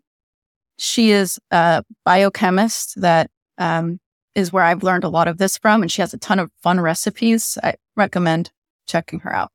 she 0.79 1.11
is 1.11 1.39
a 1.51 1.85
biochemist 2.05 3.01
that 3.01 3.31
um, 3.59 4.01
is 4.35 4.53
where 4.53 4.65
I've 4.65 4.83
learned 4.83 5.05
a 5.05 5.09
lot 5.09 5.29
of 5.29 5.39
this 5.39 5.57
from, 5.59 5.83
and 5.83 5.91
she 5.91 6.03
has 6.03 6.15
a 6.15 6.19
ton 6.19 6.39
of 6.39 6.51
fun 6.63 6.81
recipes. 6.81 7.57
I 7.63 7.75
recommend 7.97 8.51
checking 8.87 9.21
her 9.21 9.35
out. 9.35 9.51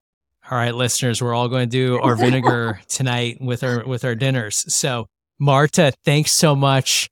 All 0.49 0.57
right, 0.57 0.73
listeners, 0.73 1.21
we're 1.21 1.33
all 1.33 1.47
going 1.47 1.69
to 1.69 1.77
do 1.77 1.99
our 1.99 2.15
vinegar 2.15 2.79
tonight 2.87 3.37
with 3.39 3.63
our 3.63 3.85
with 3.85 4.03
our 4.03 4.15
dinners. 4.15 4.65
So 4.73 5.07
Marta, 5.37 5.93
thanks 6.03 6.31
so 6.31 6.55
much 6.55 7.09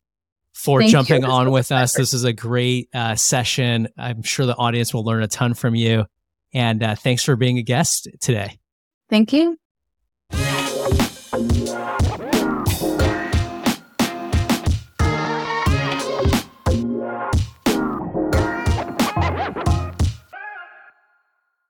for 0.54 0.80
Thank 0.80 0.92
jumping 0.92 1.24
on 1.24 1.52
with 1.52 1.72
us. 1.72 1.94
This 1.94 2.14
is 2.14 2.24
a 2.24 2.34
great 2.34 2.90
uh, 2.94 3.16
session. 3.16 3.88
I'm 3.98 4.24
sure 4.24 4.46
the 4.46 4.56
audience 4.56 4.94
will 4.94 5.06
learn 5.06 5.22
a 5.22 5.28
ton 5.28 5.54
from 5.54 5.76
you. 5.76 6.06
And 6.54 6.82
uh, 6.82 6.96
thanks 6.96 7.24
for 7.24 7.36
being 7.36 7.58
a 7.60 7.64
guest 7.64 8.08
today. 8.20 8.58
Thank 9.10 9.34
you. 9.34 9.58